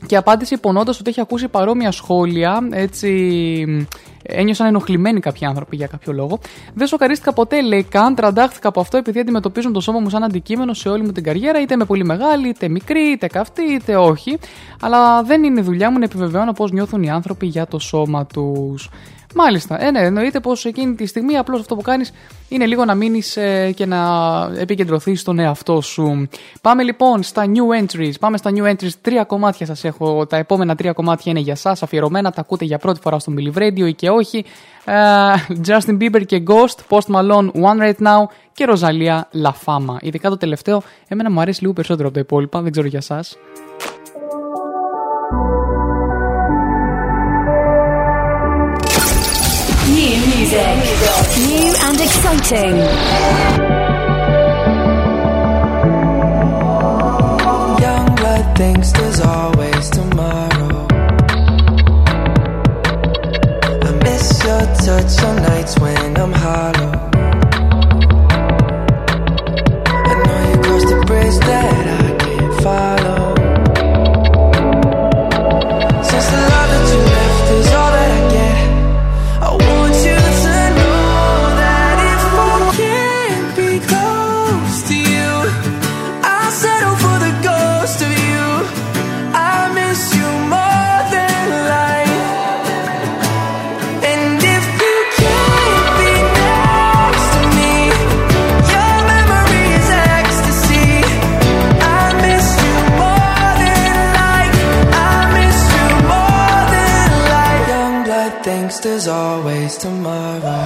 [0.06, 2.68] και απάντησε υπονοώντα ότι έχει ακούσει παρόμοια σχόλια.
[2.70, 3.08] Έτσι,
[4.22, 6.38] ένιωσαν ενοχλημένοι κάποιοι άνθρωποι για κάποιο λόγο.
[6.74, 8.14] Δεν σοκαρίστηκα ποτέ, λέει καν.
[8.14, 11.60] Τραντάχθηκα από αυτό επειδή αντιμετωπίζουν το σώμα μου σαν αντικείμενο σε όλη μου την καριέρα,
[11.60, 14.38] είτε με πολύ μεγάλη, είτε μικρή, είτε καυτή, είτε όχι.
[14.80, 18.26] Αλλά δεν είναι η δουλειά μου να επιβεβαιώνω πώς νιώθουν οι άνθρωποι για το σώμα
[18.26, 18.90] τους.
[19.34, 19.84] Μάλιστα.
[19.84, 22.12] Ε, ναι, εννοείται πως εκείνη τη στιγμή απλώς αυτό που κάνεις
[22.48, 24.00] είναι λίγο να μείνεις ε, και να
[24.58, 26.28] επικεντρωθείς στον εαυτό σου.
[26.60, 28.12] Πάμε λοιπόν στα new entries.
[28.20, 28.92] Πάμε στα new entries.
[29.00, 30.26] Τρία κομμάτια σας έχω.
[30.26, 32.30] Τα επόμενα τρία κομμάτια είναι για εσά, αφιερωμένα.
[32.30, 34.44] Τα ακούτε για πρώτη φορά στο Believe Radio ή και όχι.
[34.84, 34.94] Ε,
[35.66, 39.96] Justin Bieber και Ghost, Post Malone, One Right Now και Rosalia La Fama.
[40.00, 42.60] Ειδικά το τελευταίο, εμένα μου αρέσει λίγο περισσότερο από τα υπόλοιπα.
[42.60, 43.24] Δεν ξέρω για εσά.
[50.54, 52.76] New and exciting.
[57.82, 60.86] Young blood thinks there's always tomorrow.
[63.82, 66.92] I miss your touch on nights when I'm hollow.
[69.88, 73.03] I know you crossed the bridge that I can't follow.
[108.94, 110.63] There's always tomorrow.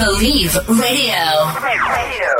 [0.00, 1.52] Believe Radio.
[1.60, 2.39] Said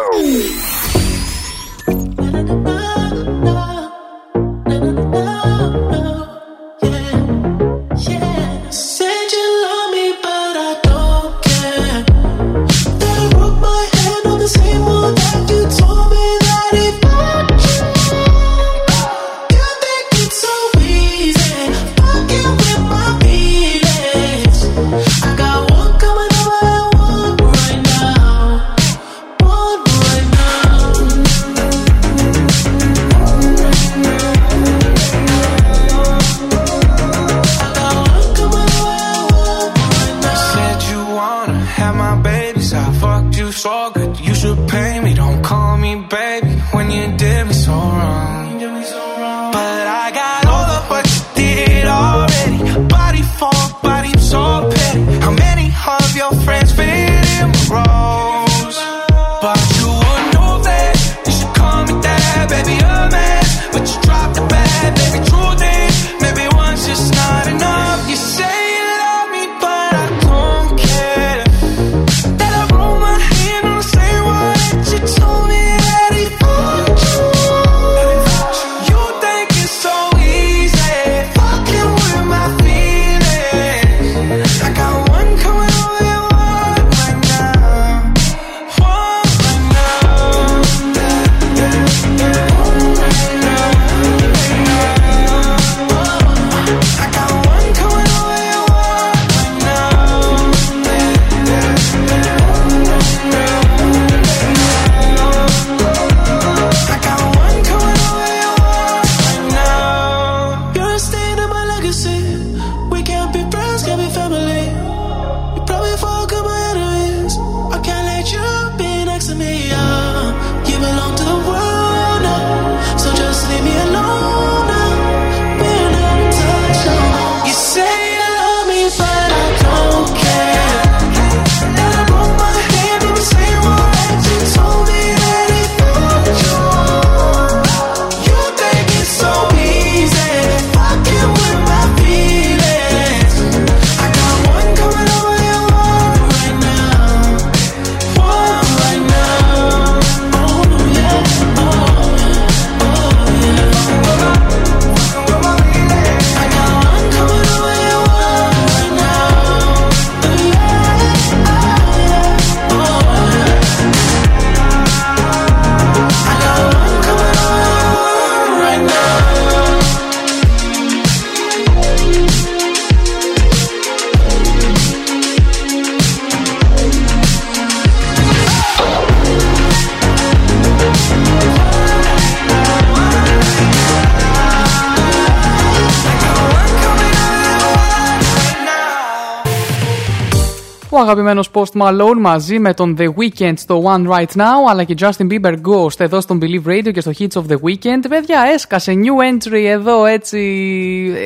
[191.10, 194.94] Ο αγαπημένος Post Malone μαζί με τον The Weeknd στο One Right Now, αλλά και
[195.00, 198.04] Justin Bieber Ghost εδώ στον Believe Radio και στο Hits of the Weekend.
[198.08, 200.38] Παιδιά, έσκασε new entry εδώ έτσι.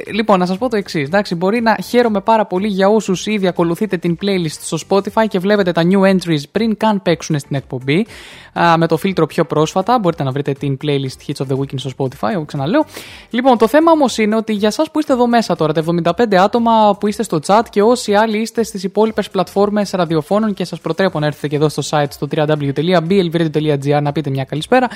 [0.07, 1.07] Ε, Λοιπόν, να σας πω το εξής.
[1.07, 5.39] Εντάξει, μπορεί να χαίρομαι πάρα πολύ για όσους ήδη ακολουθείτε την playlist στο Spotify και
[5.39, 8.07] βλέπετε τα new entries πριν καν παίξουν στην εκπομπή.
[8.61, 9.99] Α, με το φίλτρο πιο πρόσφατα.
[9.99, 12.85] Μπορείτε να βρείτε την playlist Hits of the Weekend στο Spotify, εγώ ξαναλέω.
[13.31, 15.85] Λοιπόν, το θέμα όμως είναι ότι για εσά που είστε εδώ μέσα τώρα, τα
[16.17, 20.65] 75 άτομα που είστε στο chat και όσοι άλλοι είστε στις υπόλοιπες πλατφόρμες ραδιοφώνων και
[20.65, 24.89] σας προτρέπω να έρθετε και εδώ στο site στο www.blvradio.gr να πείτε μια καλησπέρα.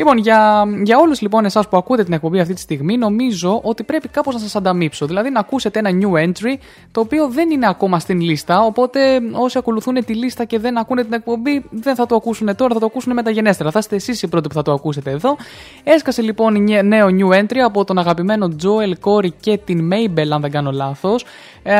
[0.00, 3.82] Λοιπόν, για, για όλους λοιπόν εσάς που ακούτε την εκπομπή αυτή τη στιγμή, νομίζω ότι
[3.82, 5.06] πρέπει κάπως να σας ανταμείψω.
[5.06, 6.54] Δηλαδή να ακούσετε ένα new entry,
[6.92, 8.60] το οποίο δεν είναι ακόμα στην λίστα.
[8.60, 12.74] Οπότε όσοι ακολουθούν τη λίστα και δεν ακούνε την εκπομπή, δεν θα το ακούσουν τώρα,
[12.74, 13.70] θα το ακούσουν μεταγενέστερα.
[13.70, 15.36] Θα είστε εσείς οι πρώτοι που θα το ακούσετε εδώ.
[15.84, 20.40] Έσκασε λοιπόν η νέο new entry από τον αγαπημένο Joel Corey και την Mabel, αν
[20.40, 21.24] δεν κάνω λάθος.
[21.62, 21.74] Ε,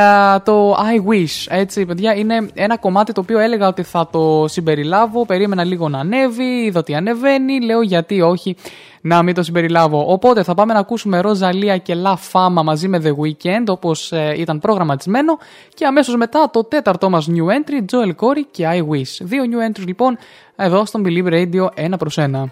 [0.44, 5.27] το I Wish, έτσι παιδιά, είναι ένα κομμάτι το οποίο έλεγα ότι θα το συμπεριλάβω.
[5.27, 7.61] Περίμενα λίγο να ανέβει, είδα ότι ανεβαίνει.
[7.61, 8.57] Λέω γιατί όχι
[9.01, 10.05] να μην το συμπεριλάβω.
[10.12, 14.35] Οπότε θα πάμε να ακούσουμε Ροζαλία και La Fama μαζί με The Weeknd όπως ε,
[14.36, 15.39] ήταν προγραμματισμένο
[15.74, 19.19] και αμέσως μετά το τέταρτό μας new entry Joel Corey και I Wish.
[19.20, 20.19] Δύο new entries λοιπόν
[20.57, 22.51] εδώ στον Believe Radio ένα προς ένα.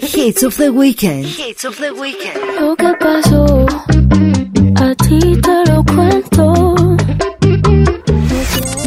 [0.00, 1.26] Hits of the weekend.
[1.26, 2.38] Hits of the weekend.
[2.58, 3.66] Lo que pasó,
[4.76, 6.64] a ti te lo cuento.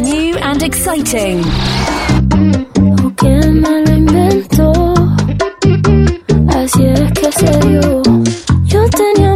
[0.02, 1.44] New and exciting.
[3.04, 4.72] O que me lo inventó.
[6.48, 8.02] Así es que se dio.
[8.64, 9.35] Yo tenía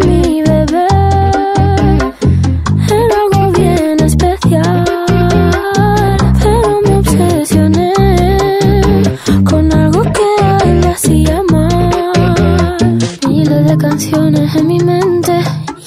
[13.80, 15.32] canciones en mi mente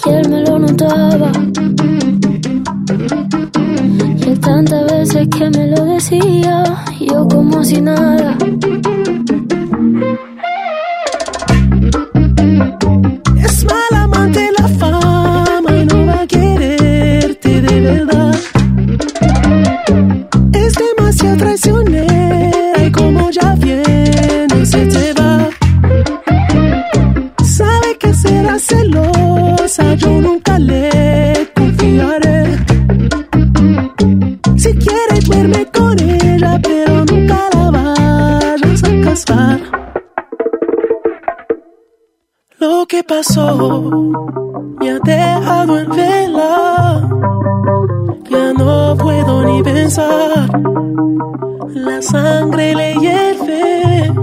[0.06, 1.32] y él me lo notaba.
[4.26, 6.64] Y tantas veces que me lo decía,
[7.00, 8.36] yo como si nada.
[13.44, 18.36] Es mal amante la fama y no va a quererte de verdad.
[29.96, 32.58] Yo nunca le confiaré.
[34.58, 39.60] Si quiere duerme con ella, pero nunca la vayas a casar.
[42.60, 43.92] Lo que pasó
[44.80, 47.10] me ha dejado en vela.
[48.30, 50.50] Ya no puedo ni pensar.
[51.74, 54.14] La sangre le hierve.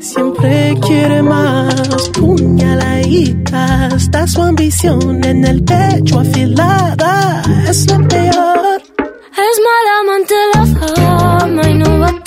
[0.00, 2.08] Siempre quiere más.
[2.10, 3.88] Puñaladita.
[3.96, 7.42] Está su ambición en el pecho afilada.
[7.68, 8.82] Es la peor.
[9.46, 12.19] Es mala amante la fama y no va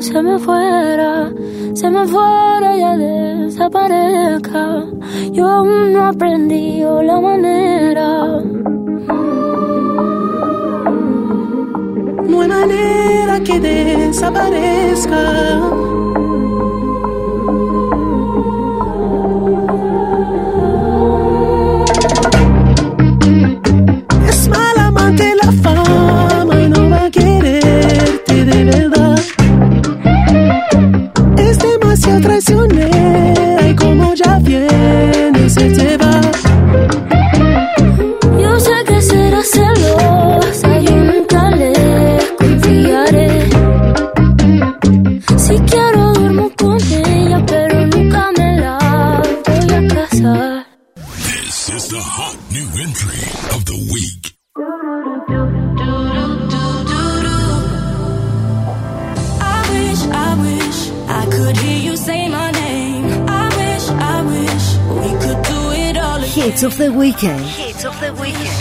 [0.00, 1.32] se me fuera,
[1.74, 4.84] se me fuera ya desaparezca.
[5.32, 8.08] Yo aún no aprendí la manera.
[12.28, 15.22] No hay manera que desaparezca.
[67.92, 68.51] Of the weekend.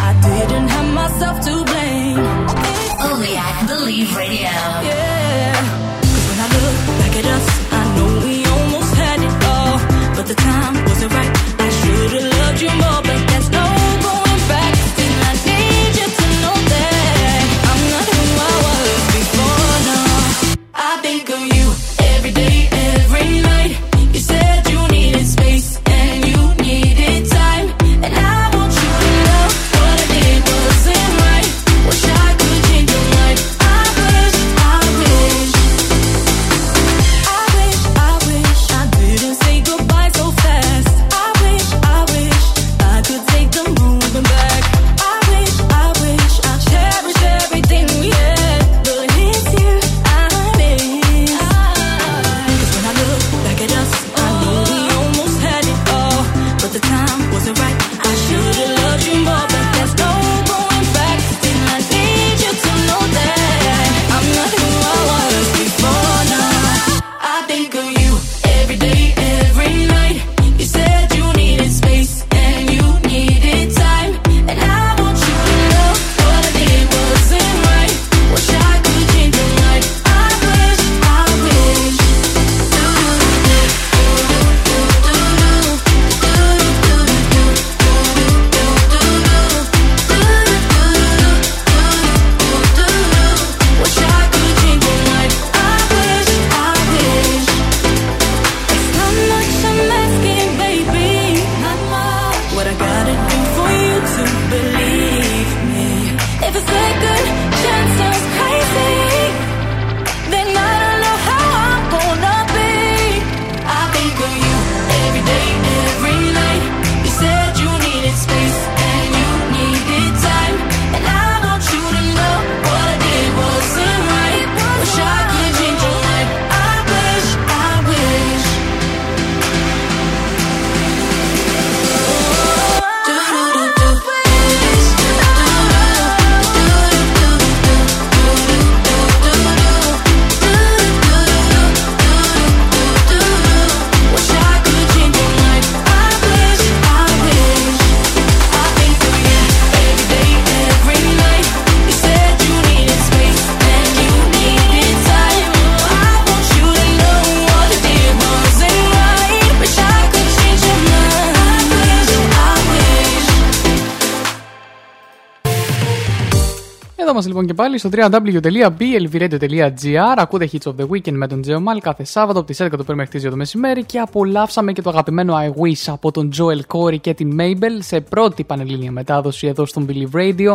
[167.51, 170.15] Και πάλι στο www.blvradio.gr.
[170.15, 172.95] Ακούτε Hits of the Weekend με τον Τζεωμάλ κάθε Σάββατο από τις 11 το πρωί
[172.95, 176.59] μέχρι τις 2 το μεσημέρι και απολαύσαμε και το αγαπημένο I Wish από τον Joel
[176.75, 180.53] Corey και την Mabel σε πρώτη πανελλήνια μετάδοση εδώ στον Believe Radio.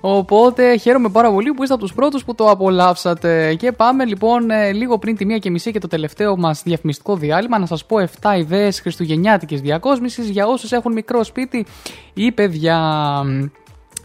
[0.00, 3.54] Οπότε χαίρομαι πάρα πολύ που είστε από τους πρώτους που το απολαύσατε.
[3.54, 7.16] Και πάμε λοιπόν ε, λίγο πριν τη μία και μισή και το τελευταίο μας διαφημιστικό
[7.16, 11.66] διάλειμμα να σας πω 7 ιδέες χριστουγεννιάτικης διακόσμησης για όσους έχουν μικρό σπίτι
[12.14, 12.78] ή παιδιά.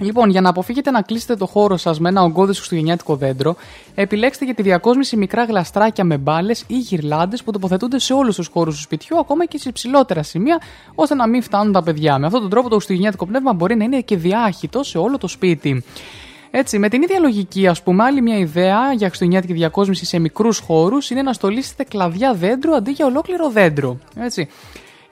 [0.02, 3.56] Λοιπόν, για να αποφύγετε να κλείσετε το χώρο σας με ένα ογκώδες χριστουγεννιάτικο δέντρο,
[3.96, 8.48] επιλέξτε για τη διακόσμηση μικρά γλαστράκια με μπάλες ή γυρλάντες που τοποθετούνται σε όλους τους
[8.54, 10.62] χώρους του σπιτιού, ακόμα και σε υψηλότερα σημεία,
[10.96, 12.18] ώστε να μην φτάνουν τα παιδιά.
[12.20, 15.28] Με αυτόν τον τρόπο το χριστουγεννιάτικο πνεύμα μπορεί να είναι και διάχυτο σε όλο το
[15.28, 15.84] σπίτι.
[16.52, 20.60] Έτσι, με την ίδια λογική, ας πούμε, άλλη μια ιδέα για χριστουγεννιάτικη διακόσμηση σε μικρούς
[20.60, 23.98] χώρους είναι να στολίσετε κλαδιά δέντρου αντί για ολόκληρο δέντρο.
[24.16, 24.50] Έτσι.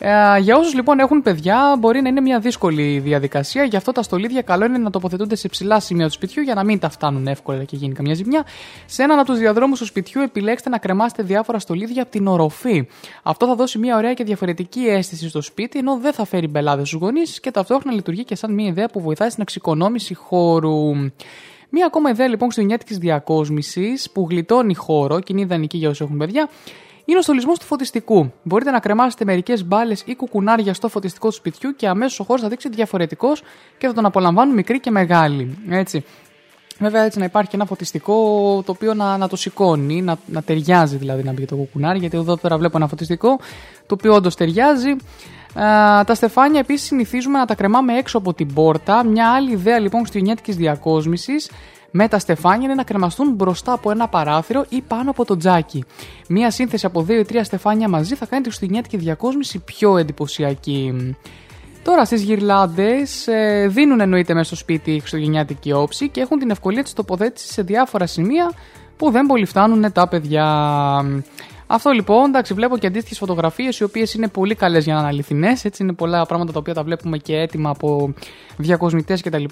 [0.01, 3.63] Ε, για όσους λοιπόν έχουν παιδιά, μπορεί να είναι μια δύσκολη διαδικασία.
[3.63, 6.63] Γι' αυτό τα στολίδια καλό είναι να τοποθετούνται σε ψηλά σημεία του σπιτιού για να
[6.63, 8.45] μην τα φτάνουν εύκολα και γίνει καμιά ζημιά.
[8.85, 12.88] Σε έναν από τους διαδρόμους του σπιτιού επιλέξτε να κρεμάσετε διάφορα στολίδια από την οροφή.
[13.23, 16.88] Αυτό θα δώσει μια ωραία και διαφορετική αίσθηση στο σπίτι, ενώ δεν θα φέρει μπελάδες
[16.88, 20.95] στους γονείς και ταυτόχρονα λειτουργεί και σαν μια ιδέα που βοηθάει στην εξοικονόμηση χώρου.
[21.69, 26.17] Μία ακόμα ιδέα λοιπόν χριστουγεννιάτικη διακόσμησης που γλιτώνει χώρο και είναι ιδανική για όσους έχουν
[26.17, 26.49] παιδιά
[27.10, 28.31] είναι ο στολισμός του φωτιστικού.
[28.44, 32.41] Μπορείτε να κρεμάσετε μερικές μπάλες ή κουκουνάρια στο φωτιστικό του σπιτιού και αμέσως ο χώρος
[32.41, 33.44] θα δείξει διαφορετικός
[33.77, 35.57] και θα τον απολαμβάνουν μικροί και μεγάλοι.
[35.69, 36.06] Έτσι.
[36.80, 38.14] Βέβαια, έτσι να υπάρχει και ένα φωτιστικό
[38.65, 41.99] το οποίο να, να το σηκώνει, να, να ταιριάζει δηλαδή να μπει το κουκουνάρι.
[41.99, 43.40] Γιατί εδώ τώρα βλέπω ένα φωτιστικό
[43.86, 44.95] το οποίο όντως ταιριάζει.
[46.06, 49.03] τα στεφάνια επίσης συνηθίζουμε να τα κρεμάμε έξω από την πόρτα.
[49.03, 51.49] Μια άλλη ιδέα λοιπόν χριστουγεννιάτικη διακόσμησης
[51.91, 55.83] με τα στεφάνια είναι να κρεμαστούν μπροστά από ένα παράθυρο ή πάνω από το τζάκι.
[56.27, 61.15] Μία σύνθεση από δύο ή τρία στεφάνια μαζί θα κάνει τη χριστουγεννιάτικη διακόσμηση πιο εντυπωσιακή.
[61.83, 62.91] Τώρα στις γυρλάντε
[63.25, 67.61] ε, δίνουν εννοείται μέσα στο σπίτι χριστουγεννιάτικη όψη και έχουν την ευκολία της τοποθέτησης σε
[67.61, 68.51] διάφορα σημεία
[68.97, 70.45] που δεν πολύ φτάνουν τα παιδιά.
[71.71, 75.07] Αυτό λοιπόν, εντάξει, βλέπω και αντίστοιχες φωτογραφίες οι οποίες είναι πολύ καλές για να είναι
[75.07, 75.65] αληθινές.
[75.65, 78.13] Έτσι είναι πολλά πράγματα τα οποία τα βλέπουμε και έτοιμα από
[78.57, 79.43] διακοσμητές κτλ.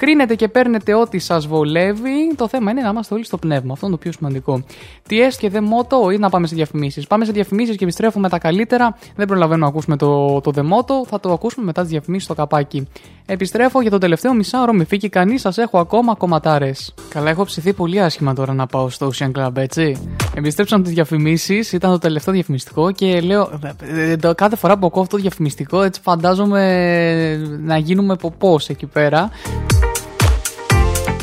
[0.00, 2.34] Κρίνετε και παίρνετε ό,τι σας βολεύει.
[2.36, 3.72] Το θέμα είναι να είμαστε όλοι στο πνεύμα.
[3.72, 4.64] Αυτό είναι το πιο σημαντικό.
[5.08, 7.06] Τι έστω και δε μότο ή να πάμε σε διαφημίσεις.
[7.06, 8.96] Πάμε σε διαφημίσεις και επιστρέφουμε τα καλύτερα.
[9.16, 11.04] Δεν προλαβαίνω να ακούσουμε το, το δεμότο.
[11.08, 12.88] Θα το ακούσουμε μετά τις διαφημίσεις στο καπάκι.
[13.26, 14.72] Επιστρέφω για το τελευταίο μισάωρο.
[14.72, 16.94] Μη φύγει κανείς, σας έχω ακόμα κομματάρες.
[17.08, 20.08] Καλά, έχω ψηθεί πολύ άσχημα τώρα να πάω στο Ocean Club, έτσι.
[20.34, 21.72] Επιστρέψαμε τις διαφημίσεις.
[21.72, 23.60] Ήταν το τελευταίο διαφημιστικό και λέω.
[23.80, 28.86] ε, ε, Κάθε φορά που ακούω αυτό το διαφημιστικό, έτσι φαντάζομαι να γίνουμε ποπός εκεί
[28.86, 29.30] πέρα.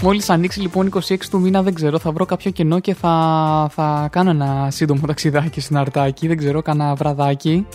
[0.02, 4.08] Μόλις ανοίξει λοιπόν 26 του μήνα, δεν ξέρω, θα βρω κάποιο κενό και θα, θα
[4.12, 6.28] κάνω ένα σύντομο ταξιδάκι στην Αρτάκη.
[6.28, 7.68] Δεν ξέρω, κάνα βραδάκι.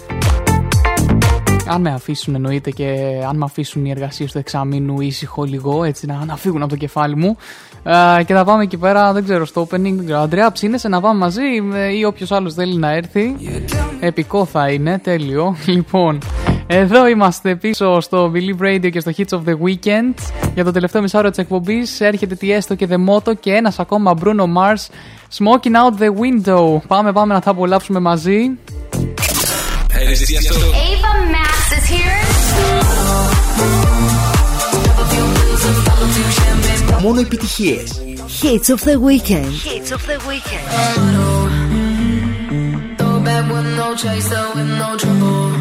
[1.66, 6.06] Αν με αφήσουν εννοείται και αν με αφήσουν οι εργασίες του εξαμήνου ήσυχο λίγο, έτσι
[6.06, 7.36] να, να φύγουν από το κεφάλι μου.
[8.18, 9.80] Ε, και θα πάμε εκεί πέρα, δεν ξέρω, στο opening.
[9.80, 10.20] Δεν ξέρω.
[10.20, 11.42] Αντρέα, ψήνεσαι να πάμε μαζί
[11.74, 13.36] ε, ή όποιος άλλος θέλει να έρθει.
[14.00, 15.56] Επικό θα είναι, τέλειο.
[15.66, 16.18] Λοιπόν,
[16.74, 20.14] εδώ είμαστε πίσω στο Believe Radio και στο Hits of the Weekend.
[20.54, 24.18] Για το τελευταίο μισάωρο τη εκπομπή έρχεται τι έστω και The Moto και ένα ακόμα
[24.24, 24.86] Bruno Mars.
[25.38, 26.80] Smoking out the window.
[26.86, 28.50] Πάμε, πάμε να τα απολαύσουμε μαζί.
[29.94, 30.54] Hey, this is Tiesto.
[30.86, 32.20] Ava Max is here.
[37.00, 38.02] Μόνο επιτυχίες.
[38.42, 39.52] Hits of the Weekend.
[39.68, 40.66] Hits of the weekend.
[42.98, 45.51] Throw back with no chaser, with no trouble.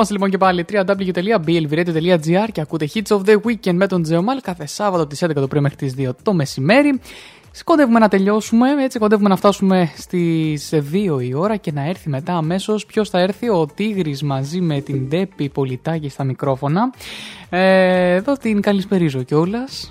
[0.00, 4.66] Είμαστε λοιπόν και πάλι www.blvradio.gr και ακούτε Hits of the Weekend με τον Τζεωμάλ κάθε
[4.66, 7.00] Σάββατο από τις 11 το πρωί μέχρι τις 2 το μεσημέρι.
[7.50, 12.36] Σκοντεύουμε να τελειώσουμε, έτσι κοντεύουμε να φτάσουμε στις 2 η ώρα και να έρθει μετά
[12.36, 16.92] αμέσως ποιος θα έρθει, ο Τίγρης μαζί με την Ντέπη Πολιτάκη στα μικρόφωνα.
[17.50, 19.90] Ε, εδώ την καλησπερίζω κιόλας.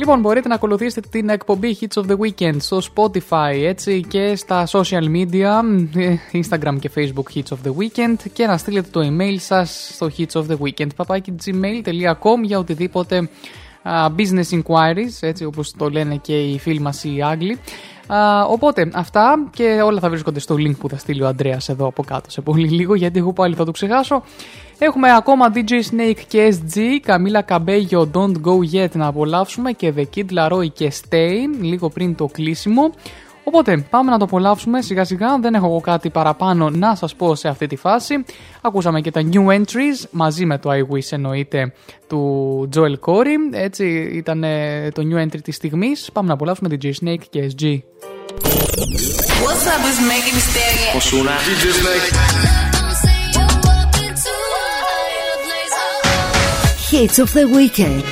[0.00, 4.66] Λοιπόν, μπορείτε να ακολουθήσετε την εκπομπή Hits of the Weekend στο Spotify έτσι και στα
[4.66, 5.60] social media,
[5.96, 10.10] ε, Instagram και Facebook Hits of the Weekend και να στείλετε το email σας στο
[10.16, 13.28] hits of the weekend papakigmail.com για οτιδήποτε
[13.82, 17.58] α, business inquiries, έτσι όπως το λένε και οι φίλοι μας οι Άγγλοι.
[18.06, 21.86] Α, οπότε αυτά και όλα θα βρίσκονται στο link που θα στείλει ο Αντρέας εδώ
[21.86, 24.22] από κάτω σε πολύ λίγο γιατί εγώ πάλι θα το ξεχάσω.
[24.82, 30.04] Έχουμε ακόμα DJ Snake και SG, Καμίλα Καμπέγιο, Don't Go Yet να απολαύσουμε και The
[30.16, 32.90] Kid Laroi και Stay λίγο πριν το κλείσιμο.
[33.44, 37.34] Οπότε πάμε να το απολαύσουμε σιγά σιγά, δεν έχω εγώ κάτι παραπάνω να σας πω
[37.34, 38.24] σε αυτή τη φάση.
[38.60, 41.72] Ακούσαμε και τα new entries μαζί με το I Wish εννοείται
[42.06, 46.10] του Joel Corey, έτσι ήταν ε, το new entry της στιγμής.
[46.12, 47.78] Πάμε να απολαύσουμε DJ Snake και SG.
[49.44, 50.46] What's up, it's Megan Thee
[52.10, 52.69] Stallion.
[56.90, 58.02] Hits of the Weekend.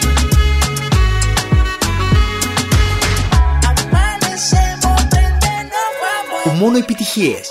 [6.44, 7.48] Που μόνο επιτυχίες.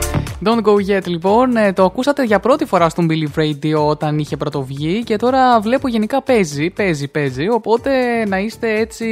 [0.45, 1.57] Don't go yet λοιπόν.
[1.57, 5.89] Ε, το ακούσατε για πρώτη φορά στον Believe Radio όταν είχε πρωτοβγεί και τώρα βλέπω
[5.89, 7.49] γενικά παίζει, παίζει, παίζει.
[7.49, 7.91] Οπότε
[8.29, 9.07] να είστε έτσι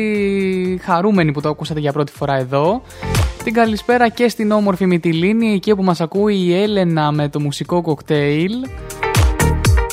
[0.82, 2.82] χαρούμενοι που το ακούσατε για πρώτη φορά εδώ.
[3.44, 7.82] Την καλησπέρα και στην όμορφη Μυτιλίνη, εκεί που μας ακούει η Έλενα με το μουσικό
[7.82, 8.52] κοκτέιλ.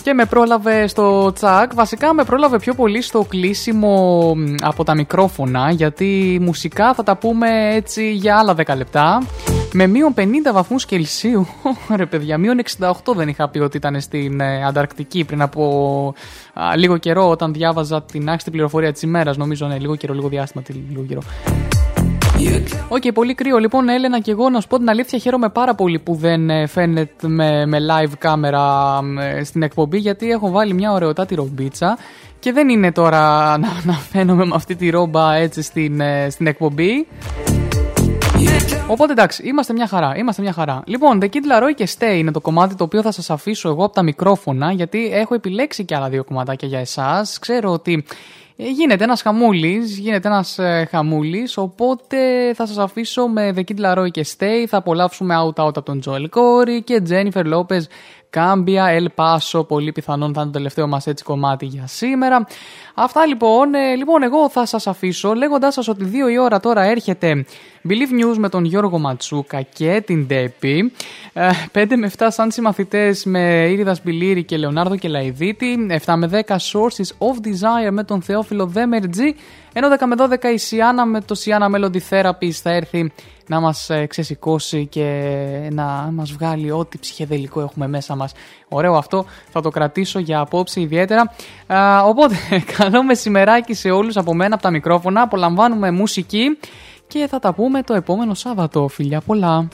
[0.09, 1.73] Και με πρόλαβε στο τσακ.
[1.73, 7.17] Βασικά με πρόλαβε πιο πολύ στο κλείσιμο μ, από τα μικρόφωνα, γιατί μουσικά θα τα
[7.17, 9.23] πούμε έτσι για άλλα 10 λεπτά.
[9.73, 10.21] Με μείον 50
[10.53, 11.47] βαθμούς Κελσίου.
[11.95, 16.13] Ρε παιδιά, μείον 68 δεν είχα πει ότι ήταν στην ε, Ανταρκτική πριν από
[16.53, 19.37] α, λίγο καιρό όταν διάβαζα την άχρηστη πληροφορία της ημέρας.
[19.37, 21.21] Νομίζω, ναι, λίγο καιρό, λίγο διάστημα, τι, λίγο καιρό.
[22.87, 23.57] Οκ, πολύ κρύο.
[23.57, 26.67] Λοιπόν, Έλενα και εγώ να σου πω την αλήθεια, χαίρομαι πάρα πολύ που δεν ε,
[26.67, 31.97] φαίνεται με, με live κάμερα ε, στην εκπομπή, γιατί έχω βάλει μια ωραιοτάτη ρομπίτσα
[32.39, 33.19] και δεν είναι τώρα
[33.57, 37.07] να, να φαίνομαι με αυτή τη ρόμπα έτσι στην, ε, στην εκπομπή.
[38.87, 40.15] Οπότε εντάξει, είμαστε μια χαρά.
[40.17, 40.81] Είμαστε μια χαρά.
[40.85, 43.85] Λοιπόν, The Kid Laroi και Stay είναι το κομμάτι το οποίο θα σας αφήσω εγώ
[43.85, 47.39] από τα μικρόφωνα, γιατί έχω επιλέξει και άλλα δύο κομματάκια για εσάς.
[47.39, 52.17] Ξέρω ότι ε, γίνεται ένας χαμούλης, γίνεται ένας ε, χαμούλης, οπότε
[52.55, 54.65] θα σας αφήσω με The Kid Laroi και Stay.
[54.67, 57.81] Θα απολαύσουμε Out Out από τον Joel Corey και Jennifer Lopez
[58.29, 62.47] Κάμπια, El Paso, πολύ πιθανόν θα είναι το τελευταίο μας έτσι κομμάτι για σήμερα.
[62.93, 66.83] Αυτά λοιπόν, ε, λοιπόν εγώ θα σας αφήσω λέγοντας σας ότι 2 η ώρα τώρα
[66.83, 67.45] έρχεται
[67.89, 70.91] Believe News με τον Γιώργο Ματσούκα και την Ντέπη.
[71.71, 75.87] 5 με 7 σαν συμμαθητές με Ήριδας Σπιλίρη και Λεωνάρδο και Λαϊδίτη.
[76.05, 79.35] 7 με 10 Sources of Desire με τον Θεόφιλο Δέμερτζη.
[79.73, 83.11] Ενώ 10 με 12 η Σιάννα με το Σιάννα Melody Therapy θα έρθει
[83.49, 85.07] να μας ε, ξεσηκώσει και
[85.71, 88.31] να μας βγάλει ό,τι ψυχεδελικό έχουμε μέσα μας.
[88.69, 91.31] Ωραίο αυτό, θα το κρατήσω για απόψη ιδιαίτερα.
[91.67, 92.35] Α, οπότε,
[92.77, 95.21] καλό μεσημεράκι σε όλους από μένα από τα μικρόφωνα.
[95.21, 96.57] Απολαμβάνουμε μουσική
[97.07, 98.87] και θα τα πούμε το επόμενο Σάββατο.
[98.87, 99.67] Φιλιά πολλά!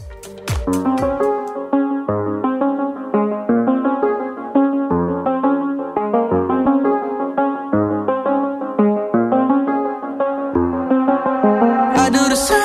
[12.06, 12.65] I do the same thing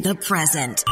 [0.00, 0.89] The present.